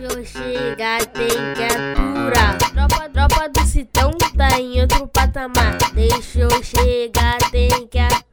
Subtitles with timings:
[0.00, 2.56] Deixa eu chegar, tem que aturar.
[2.56, 5.76] Tropa, tropa do Citão tá em outro patamar.
[5.92, 8.29] Deixa eu chegar, tem que aturar.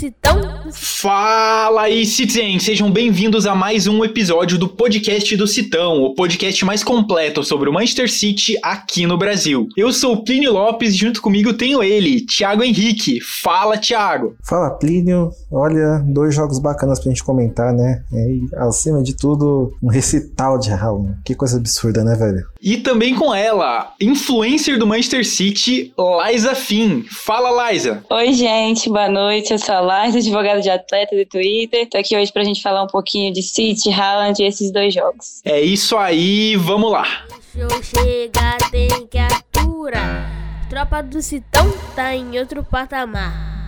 [0.00, 0.40] Citão.
[0.72, 2.58] Fala aí, Citizen!
[2.58, 7.68] Sejam bem-vindos a mais um episódio do podcast do Citão, o podcast mais completo sobre
[7.68, 9.68] o Manchester City aqui no Brasil.
[9.76, 13.20] Eu sou o Plínio Lopes e junto comigo tenho ele, Thiago Henrique.
[13.20, 14.36] Fala, Thiago!
[14.42, 15.32] Fala, Plínio.
[15.52, 18.02] Olha, dois jogos bacanas pra gente comentar, né?
[18.10, 21.18] E, acima de tudo, um recital de Haaland.
[21.22, 22.46] Que coisa absurda, né, velho?
[22.62, 25.94] E também com ela, influencer do Manchester City,
[26.26, 27.04] Liza Finn.
[27.08, 28.04] Fala, Liza!
[28.10, 29.50] Oi, gente, boa noite.
[29.50, 31.88] Eu sou a Liza, advogada de atleta do Twitter.
[31.88, 35.40] Tô aqui hoje pra gente falar um pouquinho de City, Haaland e esses dois jogos.
[35.42, 37.06] É isso aí, vamos lá!
[37.56, 40.30] Eu chegar, tem que aturar.
[40.68, 43.59] Tropa do Citão tá em outro patamar.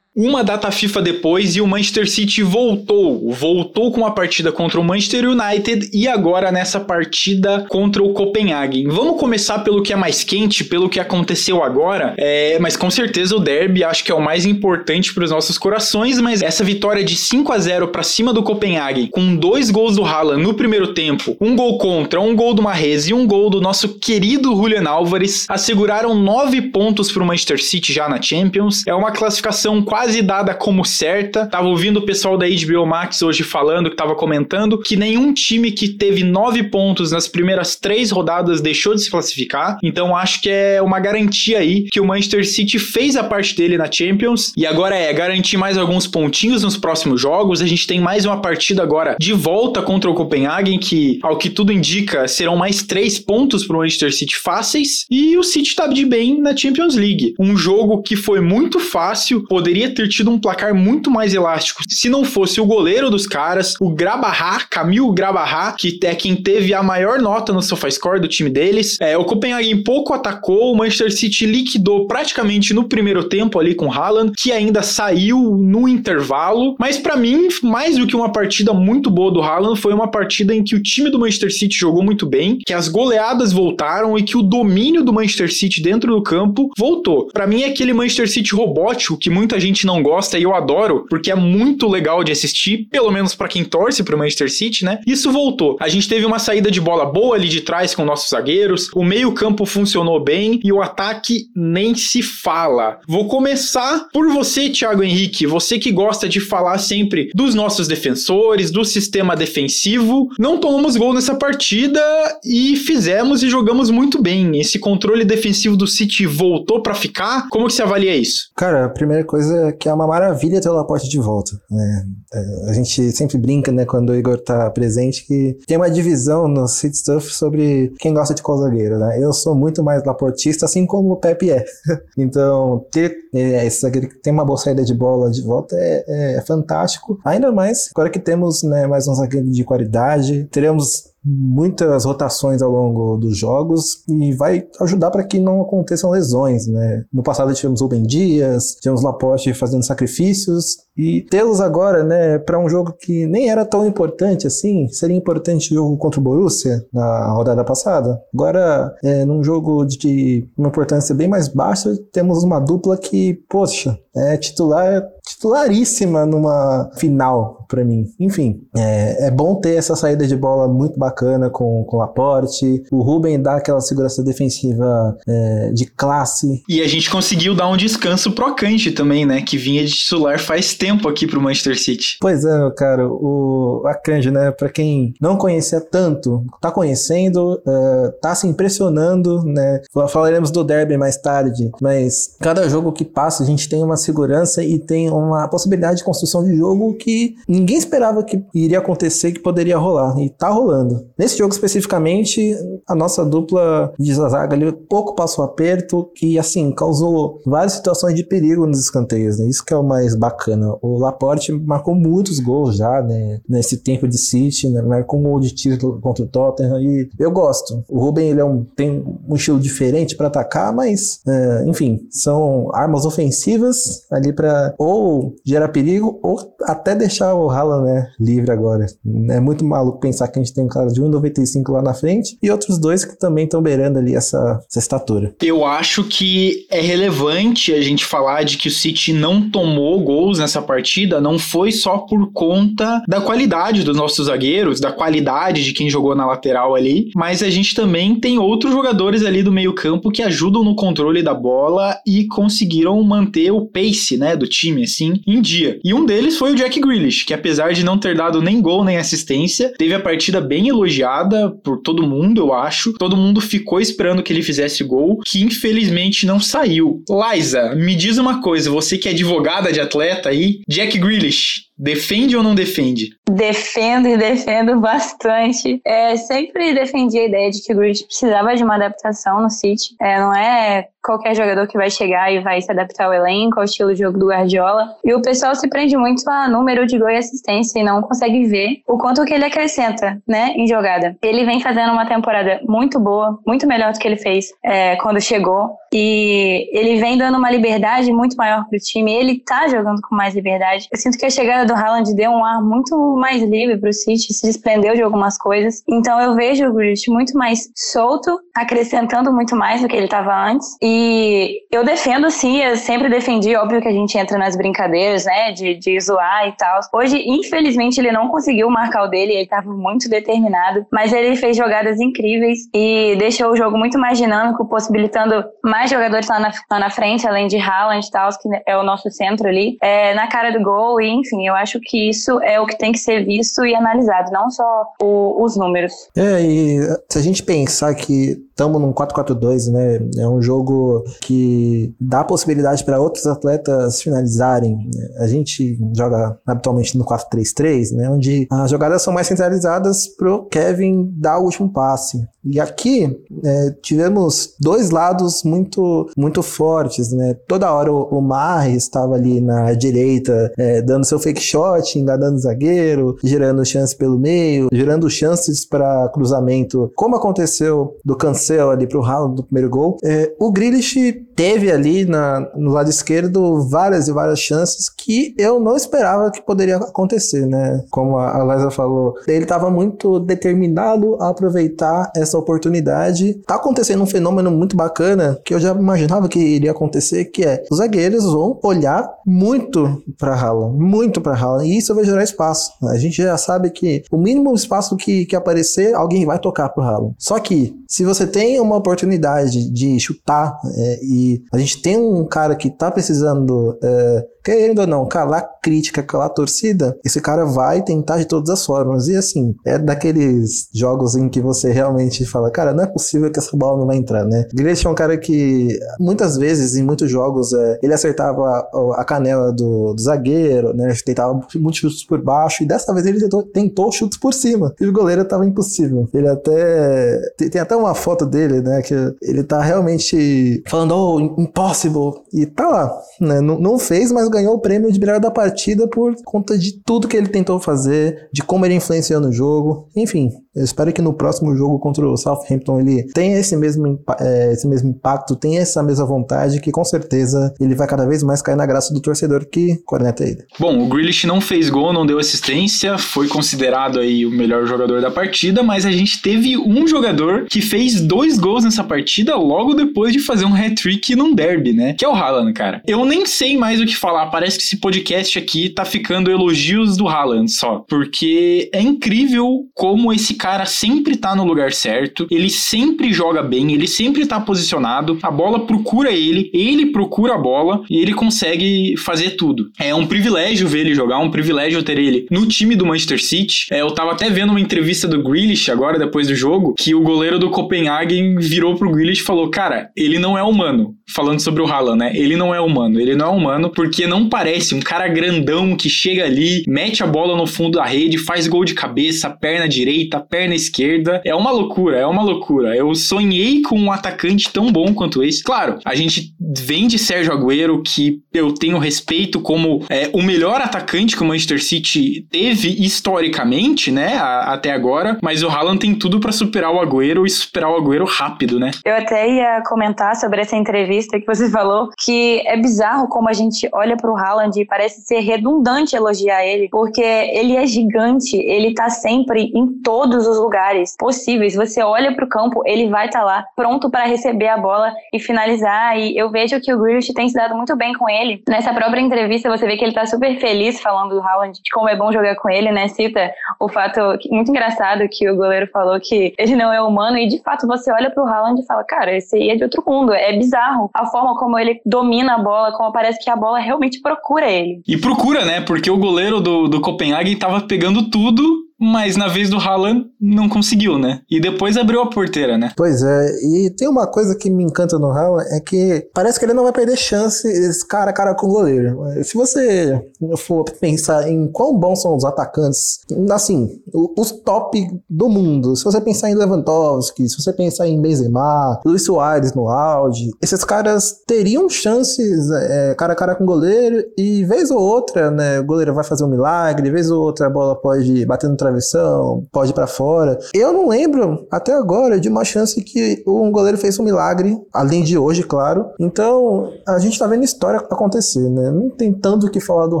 [0.18, 3.30] Uma data FIFA depois e o Manchester City voltou.
[3.30, 8.88] Voltou com a partida contra o Manchester United e agora nessa partida contra o Copenhagen.
[8.88, 12.14] Vamos começar pelo que é mais quente, pelo que aconteceu agora.
[12.16, 15.58] É, mas com certeza o derby acho que é o mais importante para os nossos
[15.58, 16.18] corações.
[16.18, 20.02] Mas essa vitória de 5 a 0 para cima do Copenhagen, com dois gols do
[20.02, 23.60] Haaland no primeiro tempo, um gol contra, um gol do Marrez e um gol do
[23.60, 28.82] nosso querido Julian Álvares, asseguraram nove pontos para o Manchester City já na Champions.
[28.86, 31.46] É uma classificação quase quase dada como certa.
[31.46, 35.72] Tava ouvindo o pessoal da HBO Max hoje falando, que tava comentando, que nenhum time
[35.72, 39.78] que teve nove pontos nas primeiras três rodadas deixou de se classificar.
[39.82, 43.76] Então acho que é uma garantia aí que o Manchester City fez a parte dele
[43.76, 44.52] na Champions.
[44.56, 47.60] E agora é garantir mais alguns pontinhos nos próximos jogos.
[47.60, 51.50] A gente tem mais uma partida agora de volta contra o Copenhagen, que, ao que
[51.50, 55.04] tudo indica, serão mais três pontos para o Manchester City fáceis.
[55.10, 57.34] E o City tá de bem na Champions League.
[57.40, 62.08] Um jogo que foi muito fácil, poderia ter tido um placar muito mais elástico se
[62.08, 66.82] não fosse o goleiro dos caras, o Grabarra, Camil Grabarra, que é quem teve a
[66.82, 68.98] maior nota no SofaScore do time deles.
[69.00, 73.86] É, o Copenhagen pouco atacou, o Manchester City liquidou praticamente no primeiro tempo ali com
[73.86, 76.76] o Haaland, que ainda saiu no intervalo.
[76.78, 80.54] Mas para mim, mais do que uma partida muito boa do Haaland, foi uma partida
[80.54, 84.22] em que o time do Manchester City jogou muito bem, que as goleadas voltaram e
[84.22, 87.28] que o domínio do Manchester City dentro do campo voltou.
[87.32, 91.06] Para mim é aquele Manchester City robótico que muita gente não gosta e eu adoro,
[91.08, 95.00] porque é muito legal de assistir, pelo menos para quem torce pro Manchester City, né?
[95.06, 95.76] Isso voltou.
[95.80, 99.04] A gente teve uma saída de bola boa ali de trás com nossos zagueiros, o
[99.04, 102.98] meio-campo funcionou bem e o ataque nem se fala.
[103.06, 108.70] Vou começar por você, Thiago Henrique, você que gosta de falar sempre dos nossos defensores,
[108.70, 110.28] do sistema defensivo.
[110.38, 112.00] Não tomamos gol nessa partida
[112.44, 114.58] e fizemos e jogamos muito bem.
[114.58, 117.48] Esse controle defensivo do City voltou para ficar?
[117.48, 118.50] Como que você avalia isso?
[118.56, 121.52] Cara, a primeira coisa que é uma maravilha ter o Laporte de volta.
[121.70, 122.06] Né?
[122.32, 126.48] É, a gente sempre brinca, né, quando o Igor tá presente, que tem uma divisão
[126.48, 129.18] no City Stuff sobre quem gosta de qual zagueiro, né?
[129.20, 131.64] Eu sou muito mais laportista, assim como o Pepe é.
[132.16, 136.36] então, ter é, esse zagueiro que tem uma boa saída de bola de volta é,
[136.36, 137.18] é fantástico.
[137.24, 142.70] Ainda mais agora que temos né, mais um zagueiro de qualidade, teremos muitas rotações ao
[142.70, 147.04] longo dos jogos e vai ajudar para que não aconteçam lesões, né?
[147.12, 152.68] No passado tivemos Rubem Dias, tivemos Laporte fazendo sacrifícios e tê-los agora, né, para um
[152.68, 157.32] jogo que nem era tão importante assim, seria importante o jogo contra o Borussia na
[157.32, 158.20] rodada passada.
[158.32, 163.98] Agora, é, num jogo de uma importância bem mais baixa, temos uma dupla que, poxa,
[164.14, 168.06] é titular titularíssima numa final para mim.
[168.18, 172.84] Enfim, é, é, bom ter essa saída de bola muito bacana com, com Laporte.
[172.92, 176.62] O Ruben dá aquela segurança defensiva é, de classe.
[176.68, 179.42] E a gente conseguiu dar um descanso pro Akanji também, né?
[179.42, 182.16] Que vinha de titular faz tempo aqui pro Manchester City.
[182.20, 183.08] Pois é, cara.
[183.08, 184.50] O Akanji, né?
[184.50, 189.80] Pra quem não conhecia tanto, tá conhecendo, uh, tá se impressionando, né?
[190.08, 194.62] Falaremos do Derby mais tarde, mas cada jogo que passa a gente tem uma segurança
[194.62, 199.40] e tem uma possibilidade de construção de jogo que ninguém esperava que iria acontecer, que
[199.40, 200.18] poderia rolar.
[200.18, 201.06] E tá rolando.
[201.18, 202.54] Nesse jogo especificamente,
[202.86, 208.24] a nossa dupla de zaga ali pouco passou aperto e, assim, causou várias situações de
[208.24, 209.48] perigo nos escanteios, né?
[209.48, 210.75] Isso que é o mais bacana.
[210.82, 213.40] O Laporte marcou muitos gols já, né?
[213.48, 214.82] Nesse tempo de City, né?
[214.82, 217.84] Marcou um gol de título contra o Tottenham e eu gosto.
[217.88, 222.70] O Ruben, ele é um, tem um estilo diferente para atacar, mas, é, enfim, são
[222.74, 228.86] armas ofensivas ali para ou gerar perigo ou até deixar o Haaland né, livre agora.
[229.30, 232.36] É muito maluco pensar que a gente tem um cara de 1,95 lá na frente
[232.42, 235.34] e outros dois que também estão beirando ali essa, essa estatura.
[235.42, 240.38] Eu acho que é relevante a gente falar de que o City não tomou gols
[240.38, 245.72] nessa partida não foi só por conta da qualidade dos nossos zagueiros, da qualidade de
[245.72, 250.10] quem jogou na lateral ali, mas a gente também tem outros jogadores ali do meio-campo
[250.10, 255.20] que ajudam no controle da bola e conseguiram manter o pace, né, do time assim,
[255.26, 255.78] em dia.
[255.84, 258.84] E um deles foi o Jack Grealish, que apesar de não ter dado nem gol
[258.84, 262.92] nem assistência, teve a partida bem elogiada por todo mundo, eu acho.
[262.94, 267.02] Todo mundo ficou esperando que ele fizesse gol, que infelizmente não saiu.
[267.08, 272.36] Liza, me diz uma coisa, você que é advogada de atleta aí, Jack Grealish, Defende
[272.36, 273.10] ou não defende?
[273.28, 275.80] Defendo e defendo bastante.
[275.84, 279.94] É, sempre defendi a ideia de que o Grealish precisava de uma adaptação no City.
[280.00, 283.64] É, não é qualquer jogador que vai chegar e vai se adaptar ao elenco, ao
[283.64, 284.88] estilo de jogo do Guardiola.
[285.04, 288.44] E o pessoal se prende muito a número de gol e assistência e não consegue
[288.46, 291.16] ver o quanto que ele acrescenta, né, em jogada.
[291.22, 295.20] Ele vem fazendo uma temporada muito boa, muito melhor do que ele fez é, quando
[295.20, 295.76] chegou.
[295.94, 299.12] E ele vem dando uma liberdade muito maior pro time.
[299.12, 300.88] Ele tá jogando com mais liberdade.
[300.92, 304.32] Eu sinto que a chegada do Haaland deu um ar muito mais livre pro City,
[304.32, 305.82] se desprendeu de algumas coisas.
[305.88, 310.34] Então eu vejo o Grealish muito mais solto, acrescentando muito mais do que ele estava
[310.34, 310.76] antes.
[310.82, 315.52] E eu defendo sim, eu sempre defendi, óbvio que a gente entra nas brincadeiras, né,
[315.52, 316.80] de, de zoar e tal.
[316.94, 321.56] Hoje, infelizmente, ele não conseguiu marcar o dele, ele estava muito determinado, mas ele fez
[321.56, 326.78] jogadas incríveis e deixou o jogo muito mais dinâmico, possibilitando mais jogadores lá na, lá
[326.78, 330.26] na frente, além de Haaland e tal, que é o nosso centro ali, é, na
[330.26, 333.24] cara do gol, e enfim, eu acho que isso é o que tem que ser
[333.24, 335.92] visto e analisado, não só o, os números.
[336.16, 336.80] É, e
[337.10, 340.00] se a gente pensar que estamos num 4-4-2, né?
[340.16, 344.90] É um jogo que dá possibilidade para outros atletas finalizarem.
[345.18, 348.08] A gente joga habitualmente no 4-3-3, né?
[348.08, 352.26] Onde as jogadas são mais centralizadas pro Kevin dar o último passe.
[352.42, 353.14] E aqui
[353.44, 357.34] é, tivemos dois lados muito muito fortes, né?
[357.46, 362.40] Toda hora o, o estava ali na direita, é, dando seu fake shot, enganando o
[362.40, 368.98] zagueiro, gerando chances pelo meio, gerando chances para cruzamento, como aconteceu do Cancelo ali para
[368.98, 369.98] o Haaland do primeiro gol.
[370.04, 375.60] É, o Grealish teve ali na, no lado esquerdo várias e várias chances que eu
[375.60, 377.84] não esperava que poderia acontecer, né?
[377.90, 383.34] Como a, Liza falou, ele estava muito determinado a aproveitar essa essa oportunidade.
[383.46, 387.64] Tá acontecendo um fenômeno muito bacana que eu já imaginava que iria acontecer, que é
[387.70, 392.72] os zagueiros vão olhar muito para Haaland, muito para Haaland, e isso vai gerar espaço.
[392.84, 396.82] A gente já sabe que o mínimo espaço que, que aparecer, alguém vai tocar pro
[396.82, 397.14] Haaland.
[397.18, 402.24] Só que se você tem uma oportunidade de chutar é, e a gente tem um
[402.24, 407.82] cara que tá precisando é, querendo ou não, calar crítica, calar torcida, esse cara vai
[407.82, 409.08] tentar de todas as formas.
[409.08, 413.40] E assim, é daqueles jogos em que você realmente fala, cara, não é possível que
[413.40, 414.46] essa bola não vai entrar, né?
[414.54, 419.52] Grealish é um cara que muitas vezes, em muitos jogos, é, ele acertava a, canela
[419.52, 420.94] do, do, zagueiro, né?
[421.04, 424.72] Tentava muitos chutes por baixo, e dessa vez ele tentou, tentou chutes por cima.
[424.80, 426.08] E o goleiro tava impossível.
[426.14, 427.20] Ele até.
[427.36, 428.80] Tem, tem, até uma foto dele, né?
[428.82, 432.22] Que ele tá realmente falando, oh, impossible.
[432.32, 433.40] E tá lá, né?
[433.40, 437.08] Não, não fez, mas ganhou o prêmio de melhor da partida por conta de tudo
[437.08, 439.88] que ele tentou fazer, de como ele influenciou no jogo.
[439.96, 444.52] Enfim, eu espero que no próximo jogo contra o Southampton ele tenha esse mesmo, é,
[444.52, 448.40] esse mesmo impacto, tenha essa mesma vontade, que com certeza ele vai cada vez mais
[448.40, 450.44] cair na graça do torcedor que corneta ele.
[450.58, 455.00] Bom, o Grealish não fez gol, não deu assistência, foi considerado aí o melhor jogador
[455.00, 459.74] da partida, mas a gente teve um jogador que fez dois gols nessa partida logo
[459.74, 461.94] depois de fazer um hat-trick num derby, né?
[461.94, 462.82] Que é o Haaland, cara.
[462.86, 466.96] Eu nem sei mais o que falar, parece que esse podcast aqui tá ficando elogios
[466.96, 472.26] do Haaland só, porque é incrível como esse cara cara sempre tá no lugar certo,
[472.30, 477.38] ele sempre joga bem, ele sempre tá posicionado, a bola procura ele, ele procura a
[477.38, 479.70] bola e ele consegue fazer tudo.
[479.78, 483.66] É um privilégio ver ele jogar, um privilégio ter ele no time do Manchester City.
[483.70, 487.02] É, eu tava até vendo uma entrevista do Grealish agora, depois do jogo, que o
[487.02, 490.95] goleiro do Copenhagen virou pro Grealish e falou: Cara, ele não é humano.
[491.14, 492.12] Falando sobre o Haaland, né?
[492.14, 493.00] Ele não é humano.
[493.00, 497.06] Ele não é humano porque não parece um cara grandão que chega ali, mete a
[497.06, 501.20] bola no fundo da rede, faz gol de cabeça, perna direita, perna esquerda.
[501.24, 502.76] É uma loucura, é uma loucura.
[502.76, 505.42] Eu sonhei com um atacante tão bom quanto esse.
[505.42, 510.60] Claro, a gente vem de Sérgio Agüero, que eu tenho respeito como é, o melhor
[510.60, 515.94] atacante que o Manchester City teve historicamente, né, a, até agora, mas o Haaland tem
[515.94, 518.70] tudo para superar o Agüero e superar o Agüero rápido, né?
[518.84, 523.32] Eu até ia comentar sobre essa entrevista que você falou, que é bizarro como a
[523.32, 528.74] gente olha pro Haaland e parece ser redundante elogiar ele, porque ele é gigante, ele
[528.74, 531.54] tá sempre em todos os lugares possíveis.
[531.54, 535.18] Você olha pro campo, ele vai estar tá lá pronto para receber a bola e
[535.18, 538.42] finalizar e eu vejo que o Grealish tem se dado muito bem com ele.
[538.48, 541.88] Nessa própria entrevista, você vê que ele tá super feliz falando do Haaland, de como
[541.88, 542.88] é bom jogar com ele, né?
[542.88, 544.00] Cita o fato
[544.30, 547.90] muito engraçado que o goleiro falou que ele não é humano e de fato você
[547.92, 550.75] olha pro Haaland e fala, cara, esse aí é de outro mundo, é bizarro.
[550.94, 554.80] A forma como ele domina a bola, como parece que a bola realmente procura ele.
[554.86, 555.60] E procura, né?
[555.60, 560.48] Porque o goleiro do, do Copenhague tava pegando tudo mas na vez do Haaland não
[560.48, 561.20] conseguiu, né?
[561.30, 562.72] E depois abriu a porteira, né?
[562.76, 566.44] Pois é, e tem uma coisa que me encanta no Haaland é que parece que
[566.44, 567.46] ele não vai perder chance
[567.88, 568.98] cara a cara com o goleiro.
[569.22, 570.00] Se você
[570.38, 573.80] for pensar em quão bons são os atacantes, assim,
[574.16, 579.04] os top do mundo, se você pensar em Lewandowski, se você pensar em Benzema, Luiz
[579.04, 584.44] Soares no auge, esses caras teriam chances é, cara a cara com o goleiro e
[584.44, 587.74] vez ou outra, né, o goleiro vai fazer um milagre, vez ou outra a bola
[587.76, 590.38] pode bater no travessão, pode ir pra fora.
[590.54, 595.02] Eu não lembro, até agora, de uma chance que um goleiro fez um milagre, além
[595.02, 595.86] de hoje, claro.
[595.98, 598.70] Então, a gente tá vendo história acontecer, né?
[598.70, 600.00] Não tem tanto o que falar do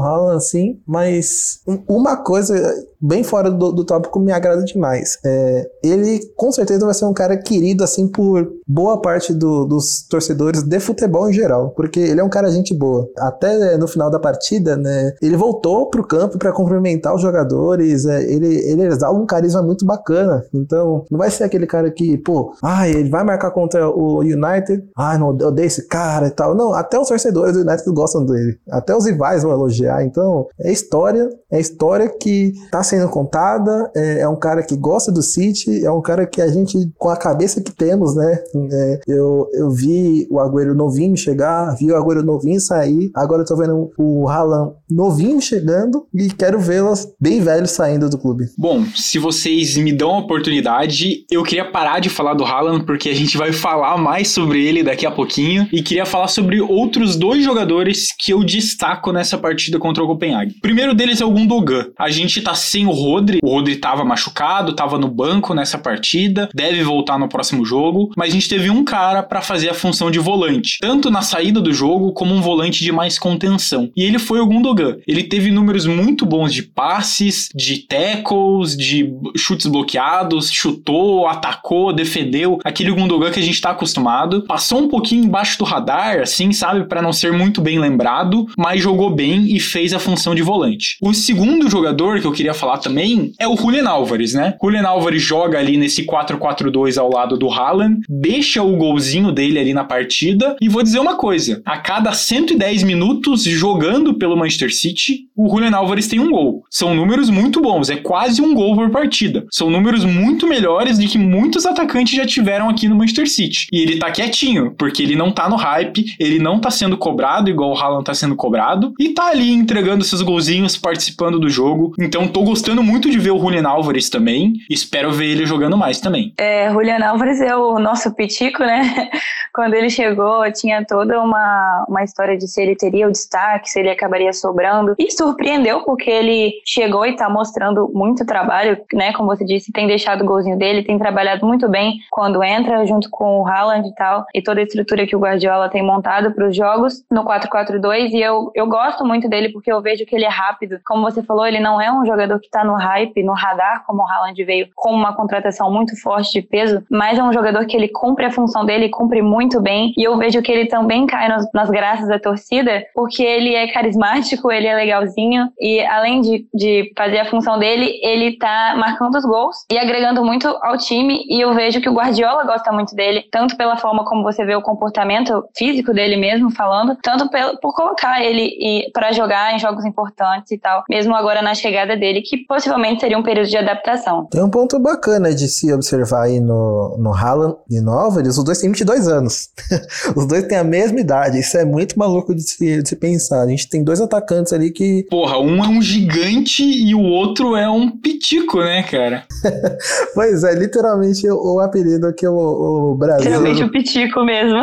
[0.00, 2.54] Haaland assim, mas uma coisa
[3.00, 5.18] bem fora do, do tópico me agrada demais.
[5.24, 10.02] É, ele com certeza vai ser um cara querido assim por boa parte do, dos
[10.08, 13.08] torcedores de futebol em geral, porque ele é um cara gente boa.
[13.18, 18.22] Até no final da partida, né, ele voltou pro campo para cumprimentar os jogadores, é,
[18.22, 20.44] ele, ele exala um carisma muito bacana.
[20.54, 24.84] Então, não vai ser aquele cara que, pô, ah, ele vai marcar contra o United,
[24.96, 26.54] ah, não, eu odeio esse cara e tal.
[26.54, 30.04] Não, até os torcedores do United gostam dele, até os rivais vão elogiar.
[30.04, 35.12] Então, é história, é história que tá sendo contada, é, é, um cara que gosta
[35.12, 38.38] do City, é um cara que a gente, com a cabeça que temos, né?
[38.72, 43.46] É, eu, eu vi o Agüero novinho chegar, vi o Agüero novinho sair, agora eu
[43.46, 48.44] tô vendo o Haaland novinho chegando e quero vê-las bem velho saindo do clube.
[48.56, 53.08] Bom, se vocês me dão a oportunidade, eu queria parar de falar do Haaland porque
[53.08, 57.16] a gente vai falar mais sobre ele daqui a pouquinho e queria falar sobre outros
[57.16, 60.54] dois jogadores que eu destaco nessa partida contra o Copenhague.
[60.58, 61.86] O primeiro deles é o Gundogan.
[61.98, 63.38] A gente tá sem o Rodri.
[63.42, 68.28] O Rodri tava machucado, tava no banco nessa partida, deve voltar no próximo jogo, mas
[68.28, 71.72] a gente teve um cara para fazer a função de volante, tanto na saída do
[71.72, 73.90] jogo como um volante de mais contenção.
[73.96, 74.98] E ele foi o Gundogan.
[75.08, 82.58] Ele teve números muito bons de passes, de tackles, de chutes bloqueados, chutou, atacou, defendeu,
[82.62, 84.42] aquele Gundogan que a gente tá acostumado.
[84.42, 88.82] Passou um pouquinho embaixo do radar, assim, sabe, para não ser muito bem lembrado, mas
[88.82, 90.98] jogou bem e fez a função de volante.
[91.00, 94.54] O segundo jogador que eu queria falar também é o Julian Álvares, né?
[94.62, 99.74] Julian Álvares joga ali nesse 4-4-2 ao lado do Haaland, deixa o golzinho dele ali
[99.74, 105.26] na partida e vou dizer uma coisa, a cada 110 minutos jogando pelo Manchester City,
[105.36, 106.64] o Julian Álvares tem um gol.
[106.70, 109.46] São números muito bons, é quase um gol por partida.
[109.50, 113.66] São números muito melhores do que muitos atacantes já tiveram aqui no Manchester City.
[113.72, 117.50] E ele tá quietinho, porque ele não tá no hype, ele não tá sendo cobrado
[117.50, 121.92] igual o Haaland tá sendo cobrado e tá ali entregando seus golzinhos, participando do jogo.
[121.98, 124.54] Então tô gostando gostando muito de ver o Julian Álvares também.
[124.70, 126.32] Espero ver ele jogando mais também.
[126.38, 129.10] É, Julian Álvares é o nosso pitico, né?
[129.52, 133.78] Quando ele chegou, tinha toda uma, uma história de se ele teria o destaque, se
[133.78, 134.94] ele acabaria sobrando.
[134.98, 139.12] E surpreendeu, porque ele chegou e tá mostrando muito trabalho, né?
[139.12, 143.10] Como você disse, tem deixado o golzinho dele, tem trabalhado muito bem quando entra junto
[143.10, 144.24] com o Haaland e tal.
[144.34, 148.12] E toda a estrutura que o Guardiola tem montado para os jogos no 4-4-2.
[148.12, 150.80] E eu, eu gosto muito dele porque eu vejo que ele é rápido.
[150.86, 154.02] Como você falou, ele não é um jogador que tá no hype, no radar, como
[154.02, 157.76] o Haaland veio com uma contratação muito forte de peso, mas é um jogador que
[157.76, 161.28] ele cumpre a função dele, cumpre muito bem, e eu vejo que ele também cai
[161.28, 166.46] nas, nas graças da torcida, porque ele é carismático, ele é legalzinho, e além de,
[166.54, 171.24] de fazer a função dele, ele tá marcando os gols e agregando muito ao time,
[171.28, 174.54] e eu vejo que o Guardiola gosta muito dele, tanto pela forma como você vê
[174.54, 179.84] o comportamento físico dele mesmo falando, tanto pelo, por colocar ele para jogar em jogos
[179.84, 184.26] importantes e tal, mesmo agora na chegada dele, que possivelmente seria um período de adaptação.
[184.30, 188.44] Tem um ponto bacana de se observar aí no, no Haaland e no Álvares, os
[188.44, 189.48] dois têm 22 anos.
[190.16, 193.42] os dois têm a mesma idade, isso é muito maluco de se, de se pensar.
[193.42, 195.06] A gente tem dois atacantes ali que...
[195.10, 199.24] Porra, um é um gigante e o outro é um pitico, né, cara?
[200.14, 203.24] pois é, literalmente o, o apelido que o, o Brasil...
[203.24, 204.62] Literalmente o pitico mesmo.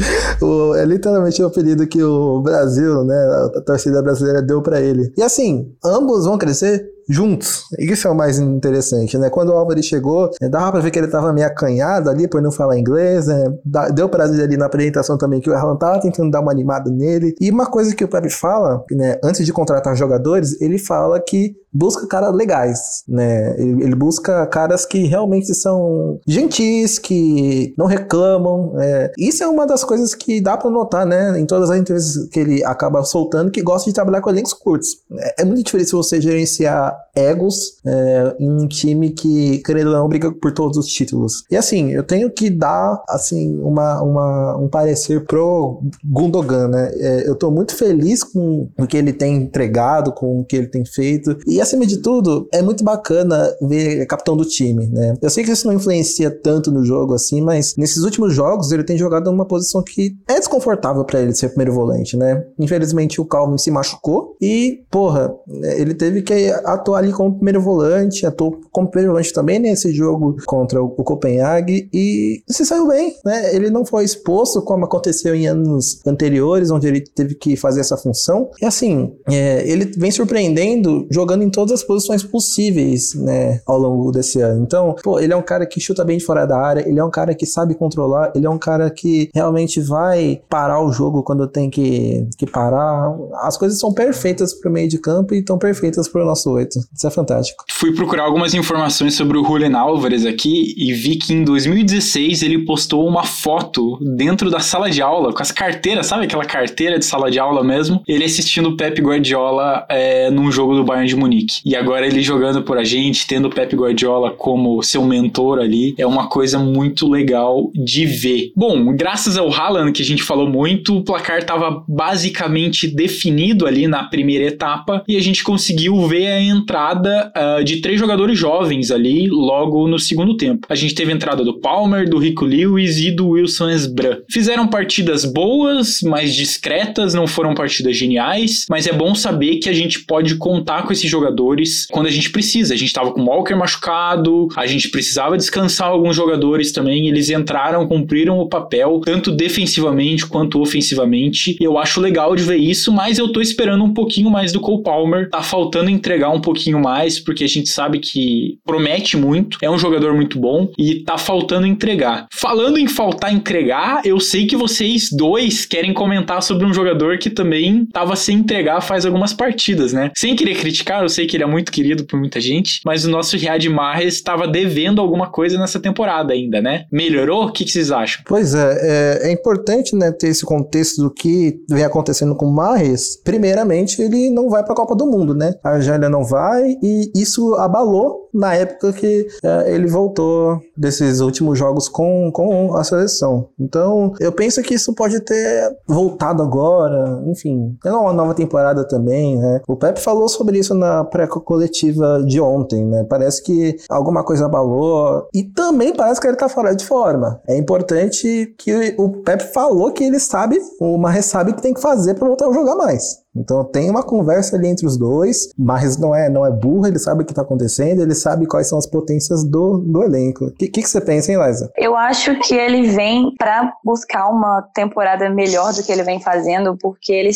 [0.40, 3.16] o, é literalmente o apelido que o Brasil, né,
[3.56, 5.12] a torcida brasileira deu para ele.
[5.16, 7.64] E assim, ambos vão crescer juntos.
[7.78, 9.28] Isso é o mais interessante, né?
[9.28, 12.40] Quando o Álvares chegou, né, dava pra ver que ele tava meio acanhado ali por
[12.40, 13.44] não falar inglês, né?
[13.92, 16.90] Deu pra ver ali na apresentação também que o Erlan tava tentando dar uma animada
[16.90, 17.34] nele.
[17.40, 19.18] E uma coisa que o Pepe fala, né?
[19.24, 23.54] Antes de contratar jogadores, ele fala que busca caras legais, né?
[23.58, 28.74] Ele, ele, busca caras que realmente são gentis, que não reclamam.
[28.80, 29.12] É.
[29.18, 31.38] Isso é uma das coisas que dá para notar, né?
[31.38, 34.88] Em todas as entrevistas que ele acaba soltando, que gosta de trabalhar com elencos curtos.
[35.18, 40.08] É, é muito difícil você gerenciar egos é, em um time que, querendo ou não,
[40.08, 41.44] briga por todos os títulos.
[41.50, 46.90] E assim, eu tenho que dar, assim, uma, uma um parecer pro Gundogan, né?
[46.94, 50.66] É, eu tô muito feliz com o que ele tem entregado, com o que ele
[50.66, 51.36] tem feito.
[51.46, 55.14] E acima de tudo, é muito bacana ver capitão do time, né?
[55.20, 58.84] Eu sei que isso não influencia tanto no jogo assim, mas nesses últimos jogos ele
[58.84, 62.44] tem jogado numa posição que é desconfortável para ele ser primeiro volante, né?
[62.58, 65.32] Infelizmente o Calvin se machucou e, porra,
[65.76, 70.36] ele teve que atuar ali como primeiro volante, atuou como primeiro volante também nesse jogo
[70.46, 73.54] contra o Copenhague e se saiu bem, né?
[73.54, 77.96] Ele não foi exposto como aconteceu em anos anteriores, onde ele teve que fazer essa
[77.96, 78.48] função.
[78.60, 84.10] E assim, é, ele vem surpreendendo jogando em todas as posições possíveis, né, ao longo
[84.10, 84.62] desse ano.
[84.62, 87.04] Então, pô, ele é um cara que chuta bem de fora da área, ele é
[87.04, 91.22] um cara que sabe controlar, ele é um cara que realmente vai parar o jogo
[91.22, 93.16] quando tem que, que parar.
[93.34, 97.10] As coisas são perfeitas pro meio de campo e estão perfeitas pro nosso Isso é
[97.10, 97.64] fantástico.
[97.68, 102.64] Fui procurar algumas informações sobre o Julian Álvares aqui e vi que em 2016 ele
[102.64, 107.04] postou uma foto dentro da sala de aula, com as carteiras, sabe aquela carteira de
[107.04, 108.02] sala de aula mesmo?
[108.06, 111.20] Ele assistindo o Pep Guardiola é, num jogo do Bayern de.
[111.20, 111.60] Munique.
[111.64, 115.94] E agora ele jogando por a gente, tendo o Pep Guardiola como seu mentor ali,
[115.98, 118.52] é uma coisa muito legal de ver.
[118.56, 123.86] Bom, graças ao Haaland, que a gente falou muito, o placar estava basicamente definido ali
[123.86, 128.90] na primeira etapa e a gente conseguiu ver a entrada uh, de três jogadores jovens
[128.90, 130.66] ali logo no segundo tempo.
[130.68, 134.18] A gente teve a entrada do Palmer, do Rico Lewis e do Wilson Esbran.
[134.30, 139.72] Fizeram partidas boas, mais discretas, não foram partidas geniais, mas é bom saber que a
[139.72, 142.74] gente pode contar com esses jogadores quando a gente precisa.
[142.74, 147.08] A gente estava com o Walker machucado, a gente precisava descansar alguns jogadores também.
[147.08, 151.56] Eles entraram, cumpriram o papel, tanto defensivamente quanto ofensivamente.
[151.60, 154.82] Eu acho legal de ver isso, mas eu tô esperando um pouquinho mais do Cole
[154.82, 155.30] Palmer.
[155.30, 159.78] Tá faltando entregar um pouquinho mais, porque a gente sabe que promete muito, é um
[159.78, 162.26] jogador muito bom e tá faltando entregar.
[162.32, 167.30] Falando em faltar entregar, eu sei que vocês dois querem comentar sobre um jogador que
[167.30, 170.10] também tava sem entregar faz algumas partidas, né?
[170.16, 173.10] Sem querer criticar, eu sei que ele é muito querido por muita gente, mas o
[173.10, 176.84] nosso Riyad Mahrez estava devendo alguma coisa nessa temporada ainda, né?
[176.90, 177.44] Melhorou?
[177.44, 178.22] O que, que vocês acham?
[178.26, 182.54] Pois é, é, é, importante né, ter esse contexto do que vem acontecendo com o
[182.54, 183.20] Mahrez.
[183.22, 185.54] Primeiramente, ele não vai para a Copa do Mundo, né?
[185.62, 186.39] A Argélia não vai
[186.82, 192.82] e isso abalou na época que é, ele voltou desses últimos jogos com, com a
[192.82, 193.48] seleção.
[193.58, 199.36] Então, eu penso que isso pode ter voltado agora, enfim, é uma nova temporada também,
[199.38, 199.60] né?
[199.68, 203.04] O Pepe falou sobre isso na pré-coletiva de ontem, né?
[203.04, 207.40] Parece que alguma coisa abalou e também parece que ele tá fora de forma.
[207.46, 211.74] É importante que o Pepe falou que ele sabe, o Marres sabe o que tem
[211.74, 213.20] que fazer para voltar a jogar mais.
[213.34, 216.98] Então tem uma conversa ali entre os dois, mas não é não é burro, ele
[216.98, 220.50] sabe o que está acontecendo, ele sabe quais são as potências do, do elenco.
[220.52, 221.70] Que, que, que, você pensa, hein, Liza?
[221.76, 226.76] Eu acho que ele vem para buscar uma temporada melhor do que ele vem fazendo,
[226.80, 227.30] porque ele,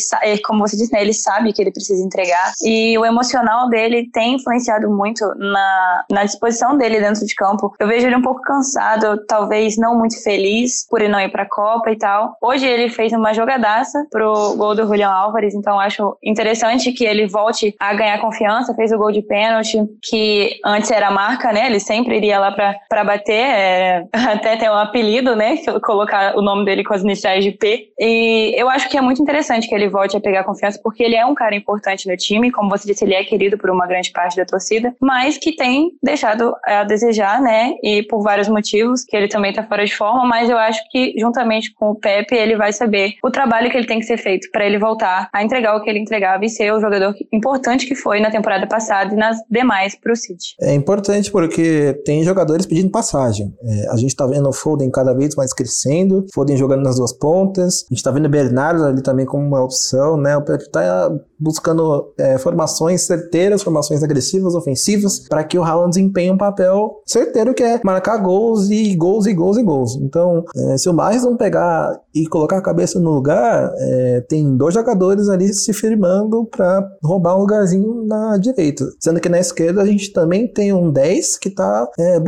[0.45, 4.35] como você disse, né, ele sabe que ele precisa entregar e o emocional dele tem
[4.35, 7.73] influenciado muito na, na disposição dele dentro de campo.
[7.79, 11.43] Eu vejo ele um pouco cansado, talvez não muito feliz por ele não ir para
[11.43, 12.35] a Copa e tal.
[12.41, 17.27] Hoje ele fez uma jogadaça pro gol do Julião Álvares, então acho interessante que ele
[17.27, 21.67] volte a ganhar confiança, fez o gol de pênalti, que antes era marca, né?
[21.67, 25.57] Ele sempre iria lá para bater, é, até tem um apelido, né?
[25.83, 27.89] Colocar o nome dele com as iniciais de P.
[27.99, 31.15] E eu acho que é muito interessante que ele volte a pegar confiança, porque ele
[31.15, 34.11] é um cara importante no time, como você disse, ele é querido por uma grande
[34.11, 37.73] parte da torcida, mas que tem deixado a desejar, né?
[37.83, 41.13] E por vários motivos, que ele também tá fora de forma, mas eu acho que
[41.17, 44.49] juntamente com o Pepe, ele vai saber o trabalho que ele tem que ser feito
[44.51, 47.95] para ele voltar a entregar o que ele entregava e ser o jogador importante que
[47.95, 50.55] foi na temporada passada e nas demais para o City.
[50.61, 53.55] É importante porque tem jogadores pedindo passagem passagem.
[53.63, 57.13] É, a gente tá vendo o Foden cada vez mais crescendo, Foden jogando nas duas
[57.13, 60.35] pontas, a gente tá vendo o Bernardo ali também como uma opção, né?
[60.35, 66.31] O Pepe tá buscando é, formações certeiras, formações agressivas, ofensivas, para que o Haaland desempenhe
[66.31, 69.95] um papel certeiro que é marcar gols e gols e gols e gols.
[70.01, 74.55] Então, é, se o mais não pegar e colocar a cabeça no lugar, é, tem
[74.55, 78.85] dois jogadores ali se firmando para roubar um lugarzinho na direita.
[78.99, 82.19] Sendo que na esquerda a gente também tem um 10 que tá é,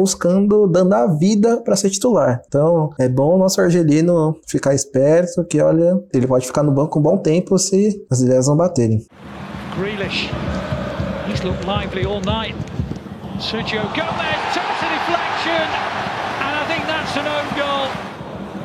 [0.67, 2.41] dando a vida para ser titular.
[2.47, 6.99] Então, é bom o nosso argelino ficar esperto, que olha, ele pode ficar no banco
[6.99, 9.05] um bom tempo se as ideias não baterem.
[9.77, 10.29] Grealish,
[11.29, 12.55] he's looked lively all night.
[13.39, 15.67] Sergio Gomez takes a deflection,
[16.41, 18.07] and I think that's an own goal.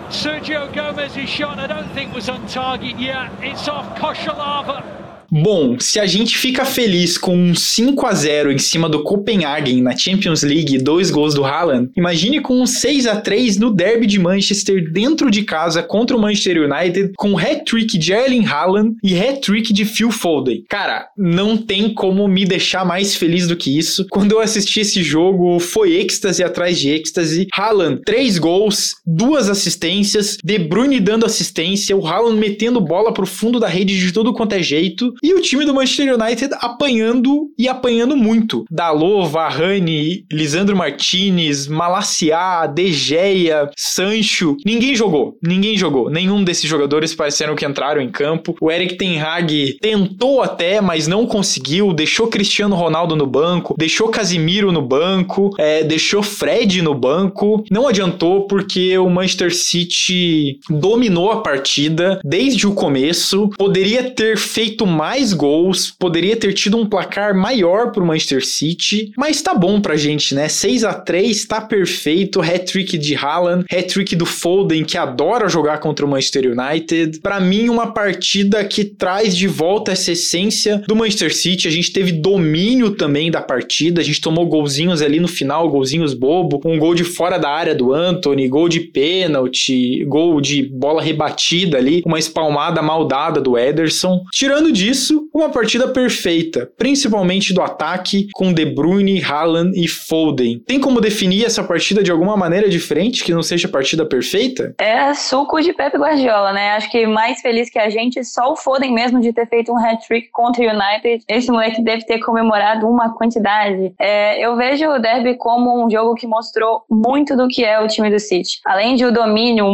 [0.09, 3.31] Sergio Gomez's shot, I don't think was on target yet.
[3.43, 5.02] It's off Koshalava.
[5.35, 9.81] Bom, se a gente fica feliz com um 5 a 0 em cima do Copenhagen
[9.81, 14.07] na Champions League dois gols do Haaland, imagine com um 6 a 3 no derby
[14.07, 19.18] de Manchester dentro de casa contra o Manchester United com hat-trick de Erling Haaland e
[19.18, 20.64] hat-trick de Phil Foden.
[20.68, 24.07] Cara, não tem como me deixar mais feliz do que isso.
[24.11, 27.47] Quando eu assisti esse jogo, foi êxtase atrás de êxtase.
[27.55, 33.59] Haaland, três gols, duas assistências, De Bruyne dando assistência, o Haaland metendo bola pro fundo
[33.59, 35.11] da rede de todo quanto é jeito.
[35.22, 38.64] E o time do Manchester United apanhando e apanhando muito.
[38.68, 44.56] Dalot, Varane, Lisandro Martinez, Malaciá, De Gea, Sancho.
[44.66, 45.38] Ninguém jogou.
[45.40, 46.11] Ninguém jogou.
[46.11, 48.56] Nenhum desses jogadores pareceram que entraram em campo.
[48.61, 51.92] O Eric Ten Hag tentou até, mas não conseguiu.
[51.92, 53.76] Deixou Cristiano Ronaldo no banco.
[53.78, 55.50] Deixou Casimiro no banco.
[55.56, 57.64] É, deixou Fred no banco.
[57.70, 63.48] Não adiantou porque o Manchester City dominou a partida desde o começo.
[63.56, 69.12] Poderia ter feito mais mais gols, poderia ter tido um placar maior pro Manchester City,
[69.14, 70.48] mas tá bom pra gente, né?
[70.48, 76.07] 6 a 3 tá perfeito, hat-trick de Haaland, hat-trick do Foden, que adora jogar contra
[76.07, 77.20] o Manchester United.
[77.20, 81.68] Para mim, uma partida que traz de volta essa essência do Manchester City.
[81.68, 86.14] A gente teve domínio também da partida, a gente tomou golzinhos ali no final, golzinhos
[86.14, 91.03] bobo, um gol de fora da área do Anthony, gol de pênalti, gol de bola
[91.03, 94.22] rebatida ali, uma espalmada mal dada do Ederson.
[94.33, 100.61] Tirando disso, isso, uma partida perfeita, principalmente do ataque com De Bruyne, Haaland e Foden.
[100.61, 104.75] Tem como definir essa partida de alguma maneira diferente que não seja partida perfeita?
[104.79, 106.73] É suco de Pep Guardiola, né?
[106.73, 109.79] Acho que mais feliz que a gente, só o Foden mesmo de ter feito um
[109.79, 111.25] hat-trick contra o United.
[111.29, 113.93] Esse moleque deve ter comemorado uma quantidade.
[113.99, 117.88] É, eu vejo o derby como um jogo que mostrou muito do que é o
[117.88, 118.61] time do City.
[118.65, 119.67] Além de o domínio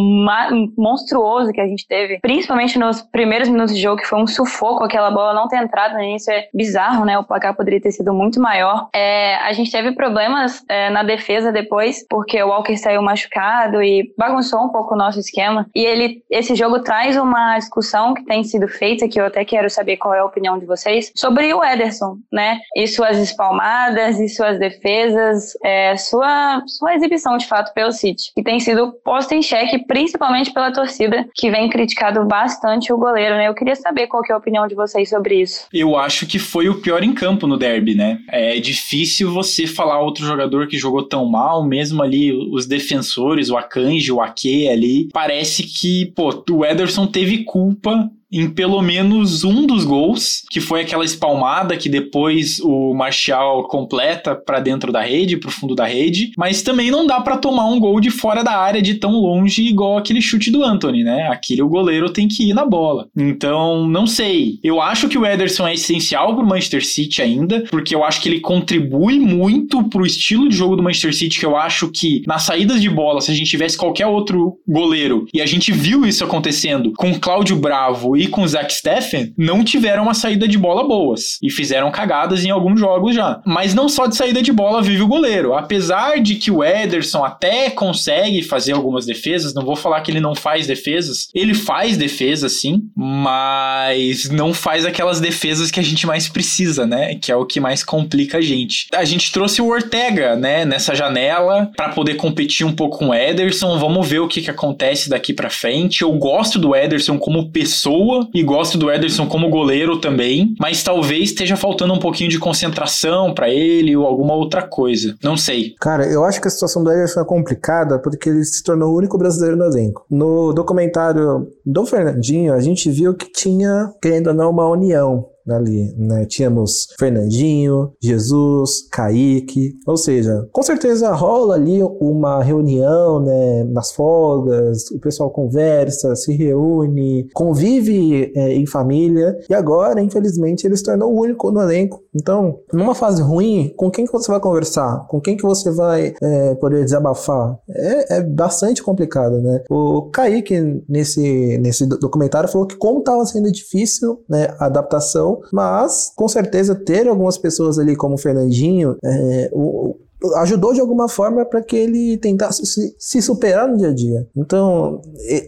[0.77, 4.85] monstruoso que a gente teve, principalmente nos primeiros minutos de jogo, que foi um sufoco
[4.85, 7.19] aquela não ter entrado no início é bizarro, né?
[7.19, 8.89] O placar poderia ter sido muito maior.
[8.95, 14.13] É, a gente teve problemas é, na defesa depois, porque o Walker saiu machucado e
[14.17, 15.67] bagunçou um pouco o nosso esquema.
[15.75, 19.69] E ele, esse jogo traz uma discussão que tem sido feita, que eu até quero
[19.71, 22.61] saber qual é a opinião de vocês, sobre o Ederson, né?
[22.75, 28.43] E suas espalmadas, e suas defesas, é, sua, sua exibição de fato pelo City, que
[28.43, 33.49] tem sido posta em xeque, principalmente pela torcida, que vem criticado bastante o goleiro, né?
[33.49, 35.67] Eu queria saber qual é a opinião de vocês sobre isso?
[35.73, 38.19] Eu acho que foi o pior em campo no derby, né?
[38.29, 43.57] É difícil você falar outro jogador que jogou tão mal, mesmo ali os defensores, o
[43.57, 45.09] Akanji, o Ake ali.
[45.13, 50.83] Parece que, pô, o Ederson teve culpa em pelo menos um dos gols, que foi
[50.83, 56.33] aquela espalmada que depois o Martial completa para dentro da rede, pro fundo da rede,
[56.37, 59.63] mas também não dá para tomar um gol de fora da área de tão longe
[59.63, 61.29] igual aquele chute do Anthony, né?
[61.29, 63.09] Aquele o goleiro tem que ir na bola.
[63.17, 64.59] Então, não sei.
[64.63, 68.29] Eu acho que o Ederson é essencial pro Manchester City ainda, porque eu acho que
[68.29, 72.43] ele contribui muito pro estilo de jogo do Manchester City, que eu acho que nas
[72.43, 76.25] saídas de bola, se a gente tivesse qualquer outro goleiro, e a gente viu isso
[76.25, 80.87] acontecendo com Cláudio Bravo e com o Zach Steffen não tiveram uma saída de bola
[80.87, 83.41] boas e fizeram cagadas em alguns jogos já.
[83.47, 85.55] Mas não só de saída de bola vive o goleiro.
[85.55, 90.21] Apesar de que o Ederson até consegue fazer algumas defesas, não vou falar que ele
[90.21, 96.05] não faz defesas, ele faz defesas sim, mas não faz aquelas defesas que a gente
[96.05, 97.15] mais precisa, né?
[97.15, 98.89] Que é o que mais complica a gente.
[98.93, 103.15] A gente trouxe o Ortega, né, nessa janela para poder competir um pouco com o
[103.15, 103.79] Ederson.
[103.79, 106.03] Vamos ver o que, que acontece daqui para frente.
[106.03, 111.31] Eu gosto do Ederson como pessoa e gosto do Ederson como goleiro também, mas talvez
[111.31, 115.15] esteja faltando um pouquinho de concentração para ele ou alguma outra coisa.
[115.23, 115.75] Não sei.
[115.81, 118.97] Cara, eu acho que a situação do Ederson é complicada porque ele se tornou o
[118.97, 120.05] único brasileiro no elenco.
[120.11, 125.95] No documentário do Fernandinho, a gente viu que tinha, querendo ou não, uma união ali,
[125.97, 126.25] né?
[126.27, 134.91] Tínhamos Fernandinho, Jesus, Kaique, ou seja, com certeza rola ali uma reunião, né, nas folgas,
[134.91, 141.13] o pessoal conversa, se reúne, convive é, em família, e agora, infelizmente, ele se tornou
[141.13, 142.03] o único no elenco.
[142.15, 145.07] Então, numa fase ruim, com quem que você vai conversar?
[145.09, 147.59] Com quem que você vai é, poder desabafar?
[147.69, 149.63] É, é bastante complicado, né?
[149.71, 156.13] O Kaique, nesse, nesse documentário, falou que como estava sendo difícil né, a adaptação, mas
[156.15, 159.97] com certeza ter algumas pessoas ali como o Fernandinho, é, o,
[160.37, 164.29] ajudou de alguma forma para que ele tentasse se, se, superar no dia a dia.
[164.37, 165.01] Então,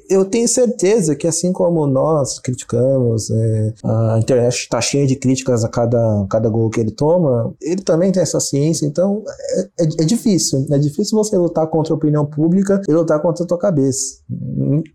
[0.09, 5.64] eu tenho certeza que assim como nós criticamos, é, a internet está cheia de críticas
[5.64, 9.22] a cada, cada gol que ele toma, ele também tem essa ciência, então
[9.56, 10.66] é, é, é difícil.
[10.70, 14.20] É difícil você lutar contra a opinião pública e lutar contra a tua cabeça.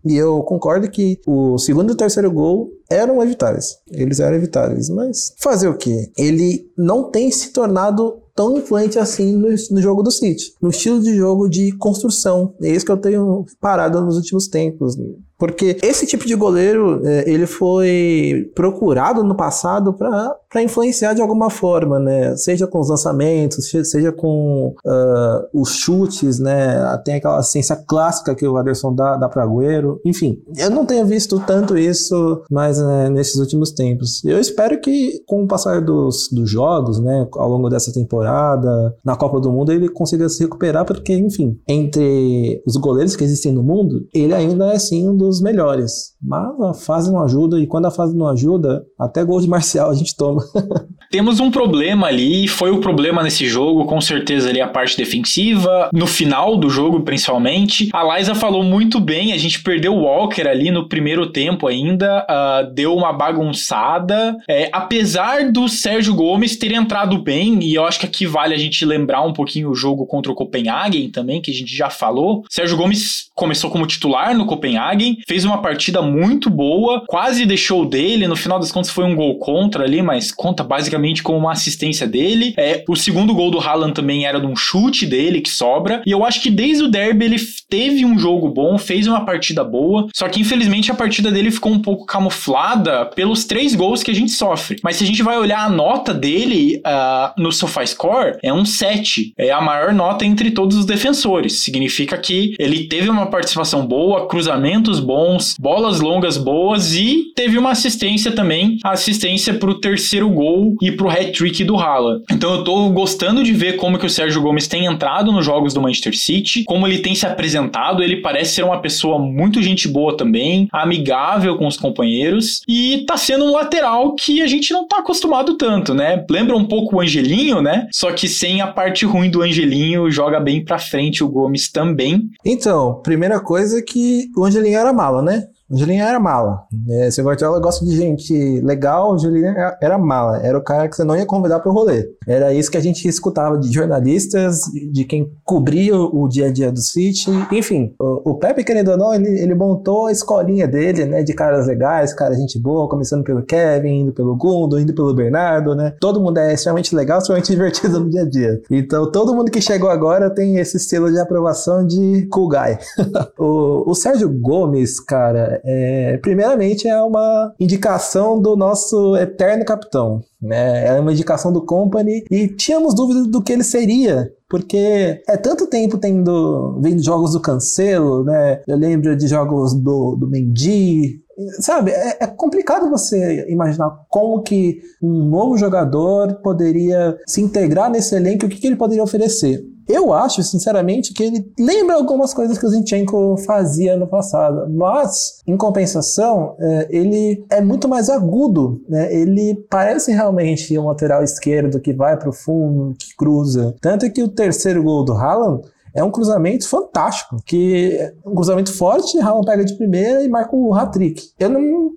[0.04, 3.78] E eu concordo que o segundo e o terceiro gol eram evitáveis.
[3.90, 6.10] Eles eram evitáveis, mas fazer o quê?
[6.16, 11.02] Ele não tem se tornado tão influente assim no, no, jogo do City, no estilo
[11.02, 12.54] de jogo de construção.
[12.60, 14.94] É isso que eu tenho parado nos últimos tempos.
[15.38, 21.50] Porque esse tipo de goleiro, é, ele foi procurado no passado para influenciar de alguma
[21.50, 22.34] forma, né?
[22.36, 26.76] Seja com os lançamentos, seja com uh, os chutes, né?
[27.04, 30.00] Tem aquela ciência clássica que o Aderson dá, dá para Agüero.
[30.04, 34.24] Enfim, eu não tenho visto tanto isso mais né, nesses últimos tempos.
[34.24, 37.28] Eu espero que com o passar dos, dos jogos, né?
[37.34, 42.62] Ao longo dessa temporada, na Copa do Mundo, ele consiga se recuperar, porque, enfim, entre
[42.66, 46.14] os goleiros que existem no mundo, ele ainda é sim um dos melhores.
[46.22, 49.90] Mas a fase não ajuda, e quando a fase não ajuda, até gol de Marcial
[49.90, 50.42] a gente toma.
[51.10, 55.88] Temos um problema ali, foi o problema nesse jogo, com certeza ali a parte defensiva,
[55.92, 57.88] no final do jogo principalmente.
[57.92, 62.26] A Liza falou muito bem, a gente perdeu o Walker ali no primeiro tempo ainda,
[62.28, 64.36] uh, deu uma bagunçada.
[64.48, 68.58] É, apesar do Sérgio Gomes ter entrado bem, e eu acho que aqui vale a
[68.58, 72.42] gente lembrar um pouquinho o jogo contra o Copenhagen também, que a gente já falou.
[72.50, 78.26] Sérgio Gomes começou como titular no Copenhagen, fez uma partida muito boa, quase deixou dele,
[78.26, 81.52] no final das contas foi um gol contra ali, mas conta basicamente basicamente com uma
[81.52, 82.54] assistência dele.
[82.56, 86.02] É, o segundo gol do Haaland também era de um chute dele que sobra.
[86.06, 87.36] E eu acho que desde o derby ele
[87.68, 90.06] teve um jogo bom, fez uma partida boa.
[90.14, 94.14] Só que infelizmente a partida dele ficou um pouco camuflada pelos três gols que a
[94.14, 94.76] gente sofre.
[94.82, 99.32] Mas se a gente vai olhar a nota dele uh, no SofaScore, é um 7.
[99.36, 101.62] É a maior nota entre todos os defensores.
[101.62, 107.70] Significa que ele teve uma participação boa, cruzamentos bons, bolas longas boas e teve uma
[107.70, 112.24] assistência também, assistência para o terceiro gol e pro hat-trick do Haaland.
[112.30, 115.72] Então eu tô gostando de ver como que o Sérgio Gomes tem entrado nos jogos
[115.72, 119.88] do Manchester City, como ele tem se apresentado, ele parece ser uma pessoa muito gente
[119.88, 124.86] boa também, amigável com os companheiros e tá sendo um lateral que a gente não
[124.86, 126.24] tá acostumado tanto, né?
[126.28, 127.86] Lembra um pouco o Angelinho, né?
[127.92, 132.28] Só que sem a parte ruim do Angelinho, joga bem pra frente o Gomes também.
[132.44, 135.48] Então, primeira coisa é que o Angelinho era mala, né?
[135.70, 136.64] Julinho era mala.
[136.88, 140.38] É, se o Guardiola gosta de gente legal, o Julinho era mala.
[140.38, 142.08] Era o cara que você não ia convidar para o rolê.
[142.26, 144.60] Era isso que a gente escutava de jornalistas,
[144.92, 147.30] de quem cobria o dia a dia do City.
[147.50, 151.22] Enfim, o, o Pepe, querendo ou não, ele, ele montou a escolinha dele, né?
[151.22, 155.74] De caras legais, cara gente boa, começando pelo Kevin, indo pelo Gundo, indo pelo Bernardo,
[155.74, 155.94] né?
[156.00, 158.60] Todo mundo é extremamente legal, extremamente divertido no dia a dia.
[158.70, 162.78] Então, todo mundo que chegou agora tem esse estilo de aprovação de cool guy.
[163.38, 170.86] o, o Sérgio Gomes, cara, é, primeiramente é uma indicação do nosso eterno capitão, né?
[170.86, 175.66] É uma indicação do Company e tínhamos dúvidas do que ele seria, porque é tanto
[175.66, 178.60] tempo tendo vendo jogos do Cancelo, né?
[178.66, 181.20] Eu lembro de jogos do, do Mendy,
[181.60, 188.14] sabe, é, é, complicado você imaginar como que um novo jogador poderia se integrar nesse
[188.14, 189.62] elenco e o que, que ele poderia oferecer.
[189.88, 195.40] Eu acho, sinceramente, que ele lembra algumas coisas que o Zinchenko fazia no passado, mas,
[195.46, 199.14] em compensação, é, ele é muito mais agudo, né?
[199.14, 203.74] Ele parece realmente um lateral esquerdo que vai para o fundo, que cruza.
[203.80, 205.62] Tanto que o terceiro gol do Haaland
[205.94, 210.54] é um cruzamento fantástico, que é um cruzamento forte, Haaland pega de primeira e marca
[210.54, 211.30] o hat-trick.
[211.38, 211.90] Eu não,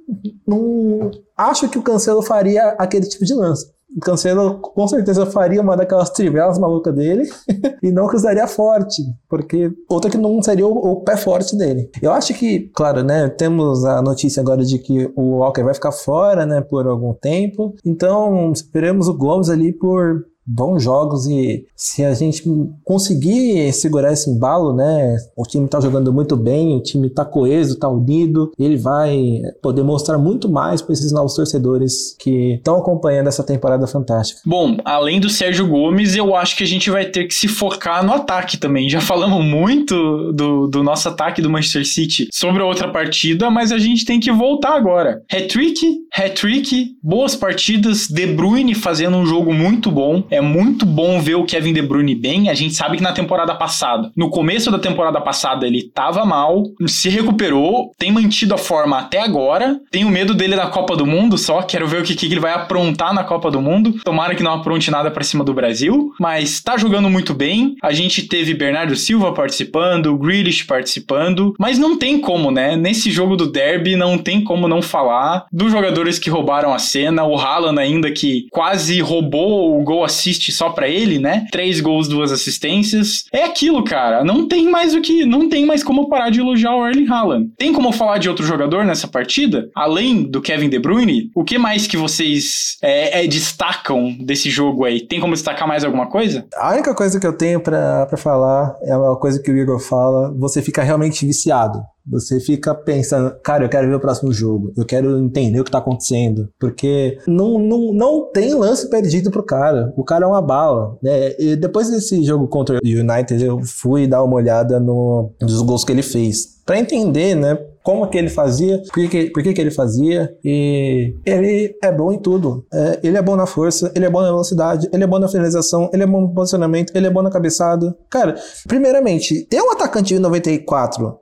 [0.47, 3.69] não acho que o Cancelo faria aquele tipo de lance.
[4.01, 7.27] Cancelo com certeza faria uma daquelas trivelas malucas dele
[7.81, 11.89] e não cruzaria forte, porque outra que não seria o, o, pé forte dele.
[12.01, 15.91] Eu acho que, claro, né, temos a notícia agora de que o Walker vai ficar
[15.91, 17.73] fora, né, por algum tempo.
[17.83, 22.43] Então, esperamos o Gomes ali por bons jogos e se a gente
[22.83, 25.15] conseguir segurar esse embalo, né?
[25.37, 29.83] O time tá jogando muito bem, o time tá coeso, tá unido, ele vai poder
[29.83, 34.41] mostrar muito mais para esses novos torcedores que estão acompanhando essa temporada fantástica.
[34.45, 38.03] Bom, além do Sérgio Gomes, eu acho que a gente vai ter que se focar
[38.03, 38.89] no ataque também.
[38.89, 43.71] Já falamos muito do, do nosso ataque do Manchester City sobre a outra partida, mas
[43.71, 45.21] a gente tem que voltar agora.
[45.31, 50.23] Hat-trick, hat-trick, boas partidas, De Bruyne fazendo um jogo muito bom.
[50.29, 52.49] É muito bom ver o Kevin De Bruyne bem.
[52.49, 56.63] A gente sabe que na temporada passada, no começo da temporada passada, ele tava mal,
[56.87, 59.79] se recuperou, tem mantido a forma até agora.
[59.91, 62.53] Tenho medo dele na Copa do Mundo só, quero ver o que, que ele vai
[62.53, 63.93] aprontar na Copa do Mundo.
[64.03, 67.75] Tomara que não apronte nada para cima do Brasil, mas tá jogando muito bem.
[67.81, 72.75] A gente teve Bernardo Silva participando, Grealish participando, mas não tem como, né?
[72.75, 77.23] Nesse jogo do derby não tem como não falar dos jogadores que roubaram a cena,
[77.23, 81.47] o Haaland ainda que quase roubou o gol assist só para ele, né?
[81.51, 83.23] Três gols, duas assistências.
[83.31, 84.23] É aquilo, cara.
[84.23, 87.51] Não tem mais o que, não tem mais como parar de elogiar o Erling Haaland.
[87.57, 89.69] Tem como falar de outro jogador nessa partida?
[89.75, 94.85] Além do Kevin De Bruyne, o que mais que vocês é, é, destacam desse jogo
[94.85, 95.05] aí?
[95.05, 96.45] Tem como destacar mais alguma coisa?
[96.55, 100.33] A única coisa que eu tenho para falar é uma coisa que o Igor fala:
[100.37, 101.79] você fica realmente viciado.
[102.09, 105.71] Você fica pensando, cara, eu quero ver o próximo jogo, eu quero entender o que
[105.71, 109.93] tá acontecendo, porque não, não, não tem lance perdido pro cara.
[109.95, 110.97] O cara é uma bala.
[111.01, 111.35] Né?
[111.39, 115.83] E depois desse jogo contra o United, eu fui dar uma olhada no, nos gols
[115.83, 117.57] que ele fez para entender, né,
[117.89, 122.11] como que ele fazia, por que, por que, que ele fazia, e ele é bom
[122.11, 122.63] em tudo.
[122.71, 125.27] É, ele é bom na força, ele é bom na velocidade, ele é bom na
[125.27, 127.97] finalização, ele é bom no posicionamento, ele é bom na cabeçada.
[128.07, 128.35] Cara,
[128.67, 131.17] primeiramente, ter um atacante de 94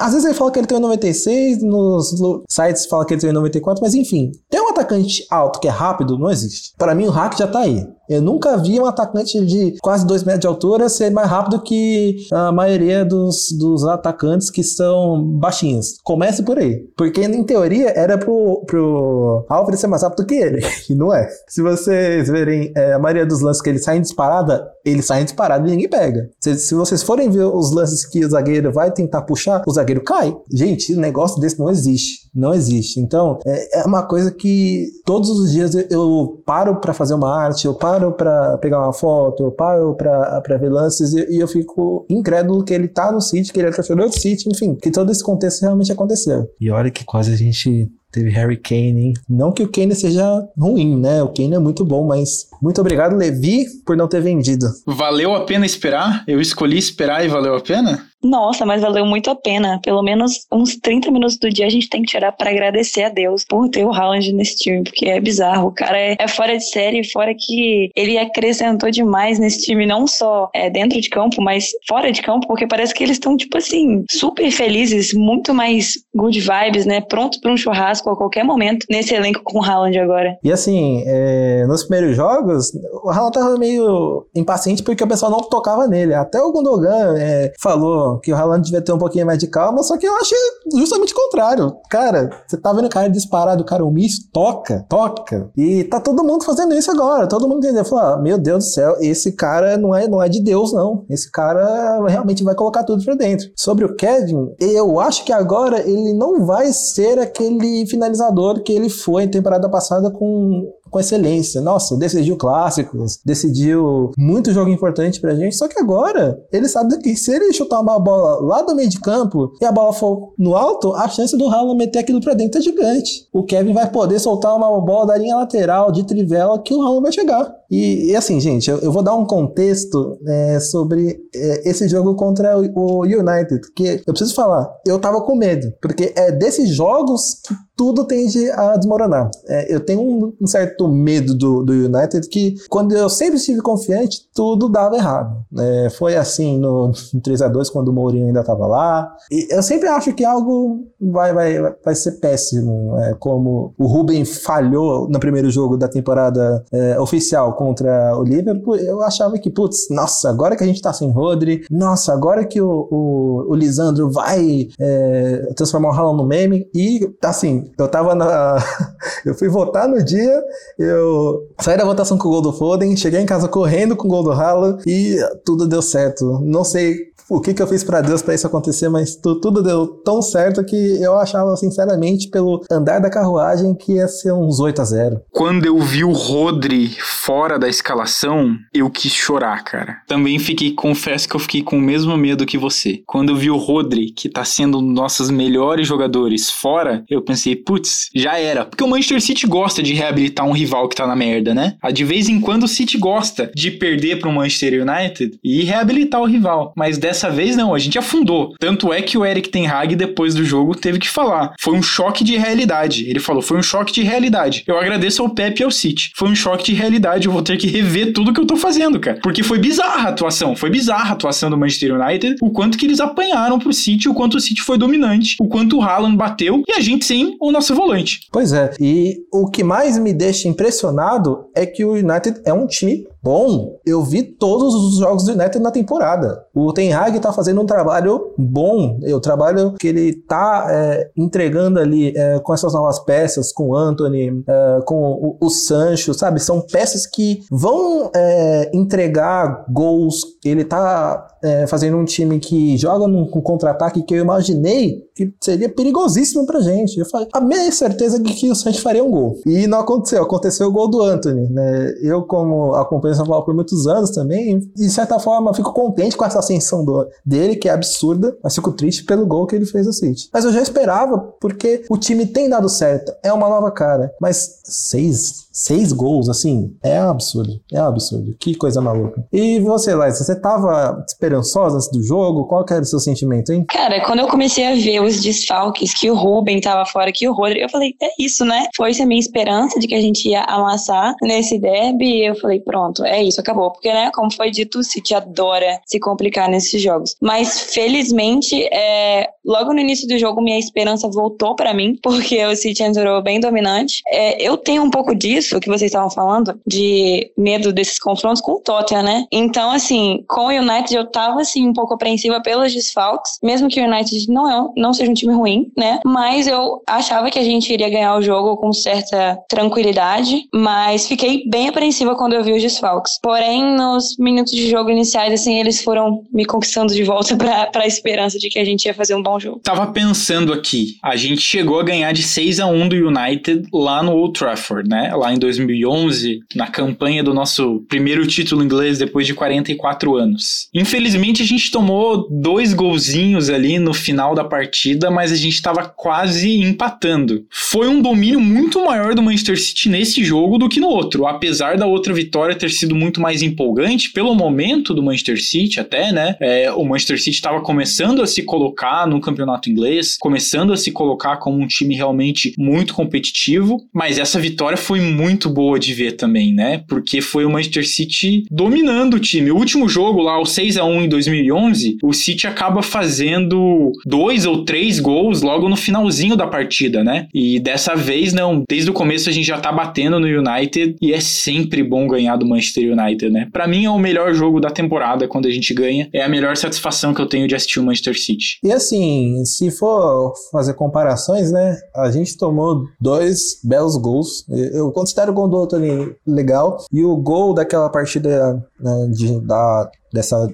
[0.00, 2.14] às vezes ele fala que ele tem 96, nos
[2.48, 6.18] sites fala que ele tem 94, mas enfim, ter um atacante alto que é rápido
[6.18, 6.72] não existe.
[6.76, 7.86] Para mim, o hack já tá aí.
[8.08, 12.16] Eu nunca vi um atacante de quase 2 metros de altura ser mais rápido que
[12.32, 15.98] a maioria dos, dos atacantes que são baixinhos.
[16.02, 16.84] Comece por aí.
[16.96, 20.62] Porque, em teoria, era pro, pro Alfred ser mais rápido que ele.
[20.90, 21.26] E não é.
[21.48, 25.24] Se vocês verem é, a maioria dos lances que ele sai disparada, ele sai em
[25.24, 26.28] disparada e ninguém pega.
[26.40, 30.02] Se, se vocês forem ver os lances que o zagueiro vai tentar puxar, o zagueiro
[30.02, 30.36] cai.
[30.52, 32.28] Gente, negócio desse não existe.
[32.34, 33.00] Não existe.
[33.00, 37.34] Então, é, é uma coisa que todos os dias eu, eu paro para fazer uma
[37.34, 42.06] arte, eu paro para pegar uma foto, paro para ver lances e, e, eu fico
[42.08, 45.10] incrédulo que ele tá no City, que ele é torcedor do City, enfim, que todo
[45.10, 46.46] esse contexto realmente aconteceu.
[46.60, 49.14] E olha que quase a gente teve Harry Kane, hein?
[49.28, 51.22] Não que o Kane seja ruim, né?
[51.22, 54.66] O Kane é muito bom, mas muito obrigado, Levi, por não ter vendido.
[54.86, 56.22] Valeu a pena esperar?
[56.28, 58.12] Eu escolhi esperar e valeu a pena?
[58.22, 59.80] Nossa, mas valeu muito a pena.
[59.82, 63.08] Pelo menos uns 30 minutos do dia a gente tem que tirar para agradecer a
[63.08, 65.68] Deus por ter o Haaland nesse time, porque é bizarro.
[65.68, 70.06] O cara é, é, fora de série, fora que ele acrescentou demais nesse time, não
[70.06, 73.58] só é, dentro de campo, mas fora de campo, porque parece que eles estão, tipo
[73.58, 77.00] assim, super felizes, muito mais good vibes, né?
[77.00, 80.38] Pronto para um churrasco a qualquer momento nesse elenco com o Haaland agora.
[80.42, 85.40] E assim, é, nos primeiros jogos, o Haaland tava meio impaciente porque o pessoal não
[85.40, 86.14] tocava nele.
[86.14, 89.82] Até o Gundogan é, falou que o Haaland devia ter um pouquinho mais de calma,
[89.82, 90.34] só que eu acho
[90.74, 91.76] justamente o contrário.
[91.90, 95.50] Cara, você tá vendo o cara disparado, o cara omisso, toca, toca.
[95.56, 97.84] E tá todo mundo fazendo isso agora, todo mundo entendeu.
[97.84, 101.04] Falou, ah, meu Deus do céu, esse cara não é, não é de Deus, não.
[101.08, 103.50] Esse cara realmente vai colocar tudo pra dentro.
[103.56, 108.88] Sobre o Kevin, eu acho que agora ele não vai ser aquele finalizador que ele
[108.88, 111.60] foi em temporada passada com com excelência.
[111.60, 115.56] Nossa, decidiu clássicos, decidiu muito jogo importante pra gente.
[115.56, 119.00] Só que agora, ele sabe que se ele chutar uma bola lá do meio de
[119.00, 122.60] campo e a bola for no alto, a chance do Haaland meter aquilo pra dentro
[122.60, 123.26] é gigante.
[123.32, 127.02] O Kevin vai poder soltar uma bola da linha lateral de trivela que o Haaland
[127.02, 127.62] vai chegar.
[127.72, 132.14] E, e, assim, gente, eu, eu, vou dar um contexto é, sobre é, esse jogo
[132.14, 136.68] contra o, o, United, que eu preciso falar, eu tava com medo, porque é desses
[136.68, 139.30] jogos que tudo tende a desmoronar.
[139.48, 143.60] É, eu tenho um, um, certo medo do, do United que, quando eu sempre estive
[143.60, 145.44] confiante, tudo dava errado.
[145.58, 149.12] É, foi assim no, no 3x2, quando o Mourinho ainda estava lá.
[149.30, 154.24] E eu sempre acho que algo vai, vai, vai ser péssimo, é, como o Ruben
[154.24, 159.88] falhou no primeiro jogo da temporada é, oficial contra o Liverpool, eu achava que, putz,
[159.90, 164.10] nossa, agora que a gente tá sem Rodri, nossa, agora que o, o, o Lisandro
[164.10, 168.56] vai é, transformar o Haaland no meme, e assim, eu tava na.
[169.24, 170.42] eu fui votar no dia,
[170.78, 174.10] eu saí da votação com o gol do Foden, cheguei em casa correndo com o
[174.10, 176.40] gol do Haaland e tudo deu certo.
[176.42, 179.62] Não sei o que, que eu fiz para Deus para isso acontecer, mas tu, tudo
[179.62, 184.60] deu tão certo que eu achava, sinceramente, pelo andar da carruagem, que ia ser uns
[184.60, 189.96] 8 a 0 Quando eu vi o Rodri fora da escalação, eu quis chorar, cara.
[190.06, 193.02] Também fiquei, confesso que eu fiquei com o mesmo medo que você.
[193.06, 197.22] Quando eu vi o Rodri, que tá sendo um dos nossos melhores jogadores, fora, eu
[197.22, 198.64] pensei, putz, já era.
[198.64, 201.76] Porque o Manchester City gosta de reabilitar um rival que tá na merda, né?
[201.92, 206.26] De vez em quando o City gosta de perder pro Manchester United e reabilitar o
[206.26, 206.72] rival.
[206.76, 208.54] Mas dessa vez não, a gente afundou.
[208.58, 211.54] Tanto é que o Eric Ten Hag, depois do jogo, teve que falar.
[211.60, 213.08] Foi um choque de realidade.
[213.08, 214.64] Ele falou, foi um choque de realidade.
[214.66, 216.12] Eu agradeço ao Pepe e ao City.
[216.16, 217.26] Foi um choque de realidade.
[217.26, 219.20] Eu vou ter que rever tudo que eu tô fazendo, cara.
[219.22, 220.56] Porque foi bizarra a atuação.
[220.56, 222.36] Foi bizarra a atuação do Manchester United.
[222.40, 225.78] O quanto que eles apanharam pro City, o quanto o City foi dominante, o quanto
[225.78, 228.20] o Haaland bateu e a gente sem o nosso volante.
[228.30, 228.70] Pois é.
[228.80, 233.78] E o que mais me deixa impressionado é que o United é um time bom.
[233.86, 236.44] Eu vi todos os jogos do United na temporada.
[236.54, 238.98] O Ten Hag tá fazendo um trabalho bom.
[239.14, 243.76] O trabalho que ele tá é, entregando ali é, com essas novas peças, com o
[243.76, 246.40] Anthony, é, com o, o, Sancho, sabe?
[246.40, 250.22] São peças que vão é, entregar gols.
[250.44, 255.68] Ele tá é, fazendo um time que joga num, contra-ataque que eu imaginei que seria
[255.68, 256.98] perigosíssimo pra gente.
[256.98, 259.36] Eu falei, a minha certeza de que o Sancho faria um gol.
[259.46, 260.22] E não aconteceu.
[260.22, 261.94] Aconteceu o gol do Anthony, né?
[262.02, 266.24] Eu, como acompanho São Paulo por muitos anos também, de certa forma, fico contente com
[266.24, 266.91] essa ascensão do,
[267.24, 270.28] dele, que é absurda, mas fico triste pelo gol que ele fez no City.
[270.32, 273.12] Mas eu já esperava, porque o time tem dado certo.
[273.22, 274.12] É uma nova cara.
[274.20, 277.60] Mas seis seis gols, assim, é absurdo.
[277.72, 278.34] É absurdo.
[278.38, 279.24] Que coisa maluca.
[279.32, 282.46] E você, Laís, você tava esperançosa antes do jogo?
[282.46, 283.64] Qual que era o seu sentimento, hein?
[283.68, 287.32] Cara, quando eu comecei a ver os desfalques, que o Ruben tava fora, que o
[287.32, 288.66] Rodri, eu falei, é isso, né?
[288.74, 292.24] Foi essa minha esperança de que a gente ia amassar nesse derby.
[292.24, 293.70] Eu falei, pronto, é isso, acabou.
[293.70, 297.14] Porque, né, como foi dito, o City adora se complicar nesses jogos.
[297.20, 302.56] Mas, felizmente, é, logo no início do jogo, minha esperança voltou para mim, porque o
[302.56, 304.02] City entrou bem dominante.
[304.08, 308.40] É, eu tenho um pouco disso isso que vocês estavam falando, de medo desses confrontos
[308.40, 309.24] com o Tottenham, né?
[309.30, 313.80] Então, assim, com o United eu tava, assim, um pouco apreensiva pelos desfalques, mesmo que
[313.80, 316.00] o United não, é, não seja um time ruim, né?
[316.04, 321.44] Mas eu achava que a gente iria ganhar o jogo com certa tranquilidade, mas fiquei
[321.48, 323.18] bem apreensiva quando eu vi os desfalques.
[323.22, 327.86] Porém, nos minutos de jogo iniciais, assim, eles foram me conquistando de volta pra, pra
[327.86, 329.60] esperança de que a gente ia fazer um bom jogo.
[329.62, 334.02] Tava pensando aqui, a gente chegou a ganhar de 6 a 1 do United lá
[334.02, 335.14] no Old Trafford, né?
[335.14, 340.68] Lá em 2011, na campanha do nosso primeiro título inglês depois de 44 anos.
[340.74, 345.84] Infelizmente, a gente tomou dois golzinhos ali no final da partida, mas a gente estava
[345.84, 347.44] quase empatando.
[347.50, 351.76] Foi um domínio muito maior do Manchester City nesse jogo do que no outro, apesar
[351.76, 356.36] da outra vitória ter sido muito mais empolgante pelo momento do Manchester City, até, né?
[356.40, 360.90] É, o Manchester City estava começando a se colocar no campeonato inglês, começando a se
[360.90, 365.94] colocar como um time realmente muito competitivo, mas essa vitória foi muito muito boa de
[365.94, 366.82] ver também, né?
[366.88, 369.52] Porque foi o Manchester City dominando o time.
[369.52, 374.44] O último jogo lá, o 6 a 1 em 2011, o City acaba fazendo dois
[374.44, 377.28] ou três gols logo no finalzinho da partida, né?
[377.32, 381.12] E dessa vez não, desde o começo a gente já tá batendo no United e
[381.12, 383.48] é sempre bom ganhar do Manchester United, né?
[383.52, 386.56] Para mim é o melhor jogo da temporada quando a gente ganha, é a melhor
[386.56, 388.58] satisfação que eu tenho de assistir o Manchester City.
[388.64, 391.76] E assim, se for fazer comparações, né?
[391.94, 394.44] A gente tomou dois belos gols.
[394.72, 396.78] Eu considero o do Anthony legal.
[396.90, 400.46] E o gol daquela partida né, de, da dessa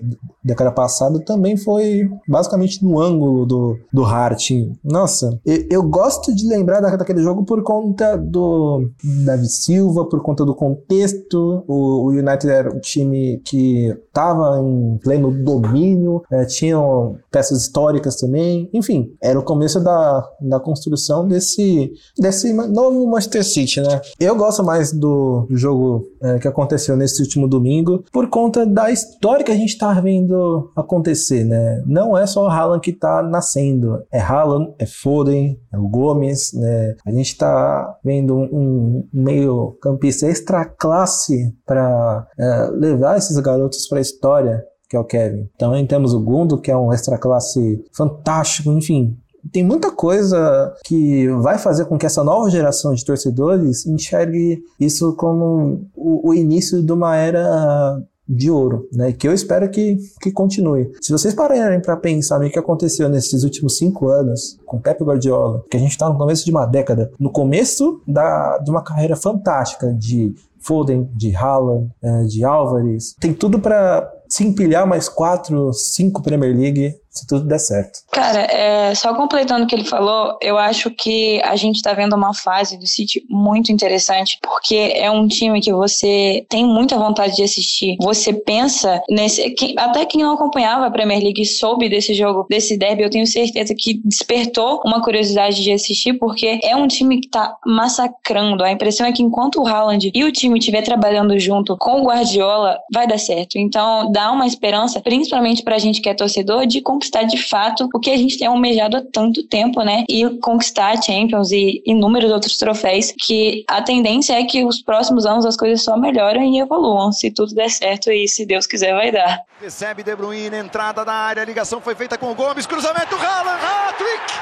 [0.42, 4.50] década passada também foi basicamente no ângulo do, do Hart.
[4.84, 8.88] Nossa, eu, eu gosto de lembrar da, daquele jogo por conta do
[9.24, 11.64] Davi Silva, por conta do contexto.
[11.66, 18.16] O, o United era um time que estava em pleno domínio, é, tinham peças históricas
[18.16, 18.70] também.
[18.72, 24.00] Enfim, era o começo da, da construção desse, desse novo Manchester City, né?
[24.20, 29.44] Eu gosto mais do jogo é, que aconteceu nesse último domingo por conta da história
[29.44, 31.82] que a gente está vendo acontecer, né?
[31.86, 36.52] Não é só o Haaland que está nascendo, é Haaland, é Foden, é o Gomes,
[36.52, 36.94] né?
[37.06, 43.86] A gente está vendo um, um meio campista extra classe para é, levar esses garotos
[43.88, 45.48] para a história que é o Kevin.
[45.58, 49.16] Também temos o Gundo, que é um extra classe fantástico, enfim.
[49.52, 55.14] Tem muita coisa que vai fazer com que essa nova geração de torcedores enxergue isso
[55.14, 59.12] como o, o início de uma era de ouro, né?
[59.12, 60.92] Que eu espero que, que continue.
[61.00, 65.64] Se vocês pararem para pensar no que aconteceu nesses últimos cinco anos com Pep Guardiola,
[65.70, 69.16] que a gente está no começo de uma década, no começo da, de uma carreira
[69.16, 75.72] fantástica de Foden, de Haaland, é, de Álvares, tem tudo para se empilhar mais quatro,
[75.72, 78.00] cinco Premier League se tudo der certo.
[78.12, 82.14] Cara, é, só completando o que ele falou, eu acho que a gente tá vendo
[82.14, 87.36] uma fase do City muito interessante, porque é um time que você tem muita vontade
[87.36, 87.96] de assistir.
[88.00, 89.54] Você pensa nesse.
[89.76, 93.74] até quem não acompanhava a Premier League soube desse jogo, desse derby, eu tenho certeza
[93.76, 98.62] que despertou uma curiosidade de assistir, porque é um time que tá massacrando.
[98.62, 102.04] A impressão é que enquanto o Haaland e o time estiver trabalhando junto com o
[102.04, 103.58] Guardiola, vai dar certo.
[103.58, 107.88] Então, dá uma esperança, principalmente pra gente que é torcedor, de conquistar conquistar de fato
[107.94, 110.04] o que a gente tem almejado há tanto tempo, né?
[110.08, 115.24] E conquistar a Champions e inúmeros outros troféus, que a tendência é que os próximos
[115.24, 118.92] anos as coisas só melhoram e evoluam, se tudo der certo e se Deus quiser
[118.92, 119.40] vai dar.
[119.60, 123.60] Recebe De Bruyne, entrada na área, a ligação foi feita com o Gomes, cruzamento, Haaland,
[123.64, 124.32] hat-trick!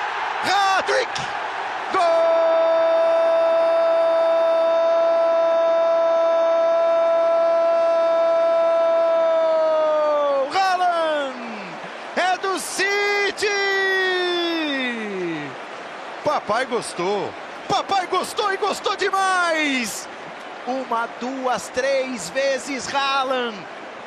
[0.44, 1.45] Hat-trick!
[16.46, 17.28] Papai gostou.
[17.68, 20.08] Papai gostou e gostou demais.
[20.64, 23.58] Uma, duas, três vezes Haaland.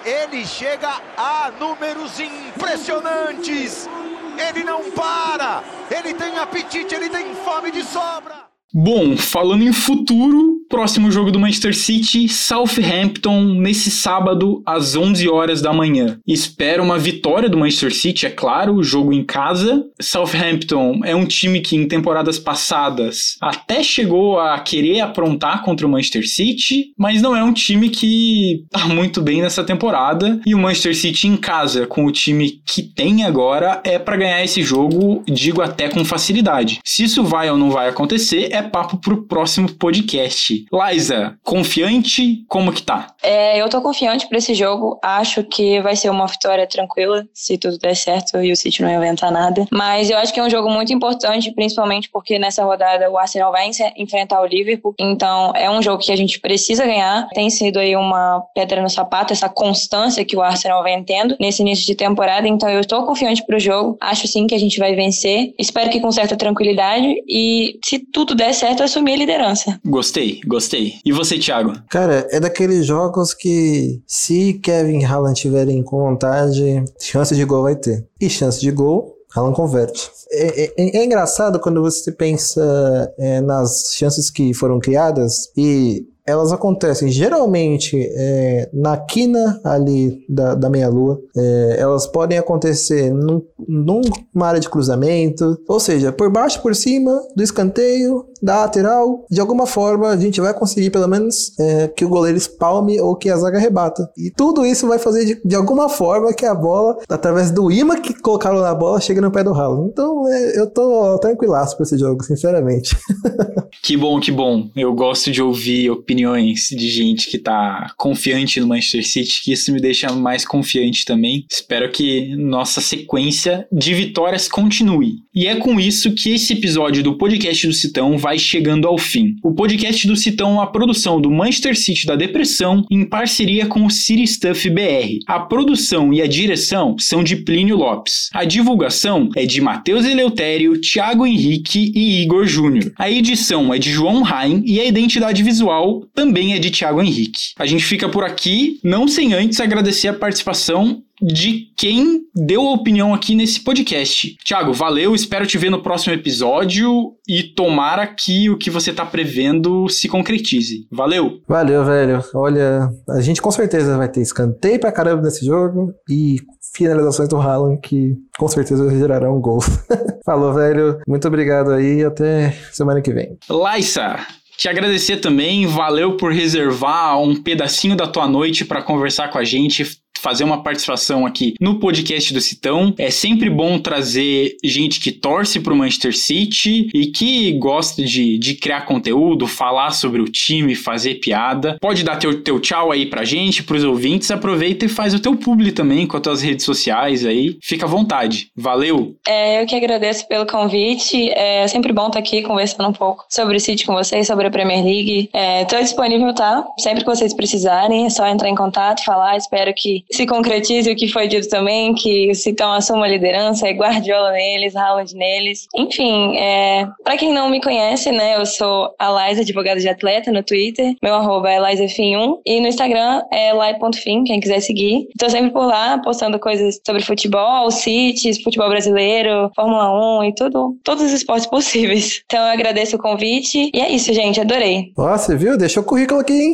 [0.06, 3.90] Ele chega a números impressionantes.
[4.38, 5.62] Ele não para.
[5.92, 8.49] Ele tem apetite, ele tem fome de sobra.
[8.72, 15.60] Bom, falando em futuro, próximo jogo do Manchester City, Southampton, nesse sábado, às 11 horas
[15.60, 16.20] da manhã.
[16.28, 19.84] Espero uma vitória do Manchester City, é claro, jogo em casa.
[20.00, 25.90] Southampton é um time que em temporadas passadas até chegou a querer aprontar contra o
[25.90, 30.40] Manchester City, mas não é um time que tá muito bem nessa temporada.
[30.46, 34.44] E o Manchester City em casa, com o time que tem agora, é para ganhar
[34.44, 36.80] esse jogo, digo até com facilidade.
[36.86, 40.66] Se isso vai ou não vai acontecer, é papo pro próximo podcast.
[40.72, 42.44] Liza, confiante?
[42.48, 43.08] Como que tá?
[43.22, 45.00] É, eu tô confiante para esse jogo.
[45.04, 48.92] Acho que vai ser uma vitória tranquila, se tudo der certo e o City não
[48.92, 49.66] inventar nada.
[49.72, 53.52] Mas eu acho que é um jogo muito importante, principalmente porque nessa rodada o Arsenal
[53.52, 54.94] vai enfrentar o Liverpool.
[55.00, 57.28] Então é um jogo que a gente precisa ganhar.
[57.30, 61.62] Tem sido aí uma pedra no sapato, essa constância que o Arsenal vem tendo nesse
[61.62, 62.48] início de temporada.
[62.48, 63.98] Então eu estou confiante pro jogo.
[64.00, 65.54] Acho sim que a gente vai vencer.
[65.58, 67.16] Espero que com certa tranquilidade.
[67.28, 69.80] E se tudo der certo, assumir a liderança.
[69.86, 70.94] Gostei, gostei.
[71.06, 71.74] E você, Thiago?
[71.90, 77.76] Cara, é daqueles jogos que se Kevin Haaland tiverem com vontade, chance de gol vai
[77.76, 78.06] ter.
[78.20, 80.10] E chance de gol, Haaland converte.
[80.32, 86.52] É, é, é, engraçado quando você pensa é, nas chances que foram criadas e elas
[86.52, 91.20] acontecem geralmente é, na quina ali da, da meia-lua.
[91.36, 97.22] É, elas podem acontecer num, numa área de cruzamento, ou seja, por baixo, por cima,
[97.36, 99.26] do escanteio, da lateral.
[99.30, 103.16] De alguma forma, a gente vai conseguir pelo menos é, que o goleiro espalme ou
[103.16, 104.10] que a zaga rebata.
[104.18, 108.00] E tudo isso vai fazer de, de alguma forma que a bola, através do imã
[108.00, 109.90] que colocaram na bola, chegue no pé do ralo.
[109.92, 112.96] Então, é, eu tô tranquilaço pra esse jogo, sinceramente.
[113.84, 114.70] que bom, que bom.
[114.76, 119.54] Eu gosto de ouvir opiniões opiniões de gente que tá confiante no Manchester City, que
[119.54, 121.46] isso me deixa mais confiante também.
[121.50, 125.20] Espero que nossa sequência de vitórias continue.
[125.34, 129.36] E é com isso que esse episódio do podcast do Citão vai chegando ao fim.
[129.44, 133.86] O podcast do Citão é uma produção do Manchester City da Depressão em parceria com
[133.86, 135.20] o City Stuff BR.
[135.28, 138.30] A produção e a direção são de Plínio Lopes.
[138.34, 142.92] A divulgação é de Matheus Eleutério, Thiago Henrique e Igor Júnior.
[142.98, 147.54] A edição é de João Rain e a identidade visual também é de Thiago Henrique.
[147.58, 152.74] A gente fica por aqui, não sem antes agradecer a participação de quem deu a
[152.74, 154.38] opinião aqui nesse podcast.
[154.44, 159.06] Tiago, valeu, espero te ver no próximo episódio e tomara que o que você tá
[159.06, 160.88] prevendo se concretize.
[160.92, 161.42] Valeu!
[161.48, 162.24] Valeu, velho.
[162.34, 166.38] Olha, a gente com certeza vai ter escanteio pra caramba nesse jogo e
[166.74, 169.66] finalizações do Haaland que com certeza gerarão gols.
[170.26, 171.00] Falou, velho.
[171.08, 173.38] Muito obrigado aí até semana que vem.
[173.50, 174.26] Laissa,
[174.60, 179.44] te agradecer também, valeu por reservar um pedacinho da tua noite para conversar com a
[179.46, 182.94] gente, fazer uma participação aqui no podcast do Citão.
[182.98, 188.56] É sempre bom trazer gente que torce pro Manchester City e que gosta de, de
[188.56, 191.78] criar conteúdo, falar sobre o time, fazer piada.
[191.82, 194.30] Pode dar teu, teu tchau aí pra gente, pros ouvintes.
[194.32, 197.58] Aproveita e faz o teu publi também com as tuas redes sociais aí.
[197.62, 198.52] Fica à vontade.
[198.56, 199.16] Valeu!
[199.28, 201.30] É, eu que agradeço pelo convite.
[201.32, 204.52] É sempre bom estar aqui conversando um pouco sobre o City com vocês, sobre a
[204.52, 205.30] Premier League.
[205.34, 206.66] É, tô disponível, tá?
[206.78, 209.38] Sempre que vocês precisarem, é só entrar em contato, falar.
[209.38, 213.68] Espero que se concretize o que foi dito também, que o Citão assuma a liderança,
[213.68, 215.68] é Guardiola neles, Haaland neles.
[215.76, 220.32] Enfim, é, para quem não me conhece, né, eu sou a Laís, advogada de atleta
[220.32, 225.08] no Twitter, meu arroba é laisfim1 e no Instagram é lai.fim, quem quiser seguir.
[225.10, 230.78] Estou sempre por lá, postando coisas sobre futebol, cities, futebol brasileiro, Fórmula 1 e tudo,
[230.84, 232.22] todos os esportes possíveis.
[232.26, 234.92] Então eu agradeço o convite e é isso, gente, adorei.
[234.98, 235.58] Nossa, viu?
[235.58, 236.54] Deixou o currículo aqui, hein?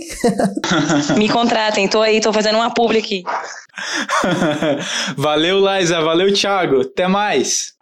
[1.18, 3.24] Me contratem, tô aí, tô fazendo uma publi aqui.
[5.18, 6.82] valeu, Liza, valeu, Thiago.
[6.82, 7.74] Até mais.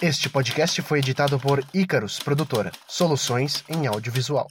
[0.00, 4.46] Este podcast foi editado por Icarus Produtora, soluções em audiovisual.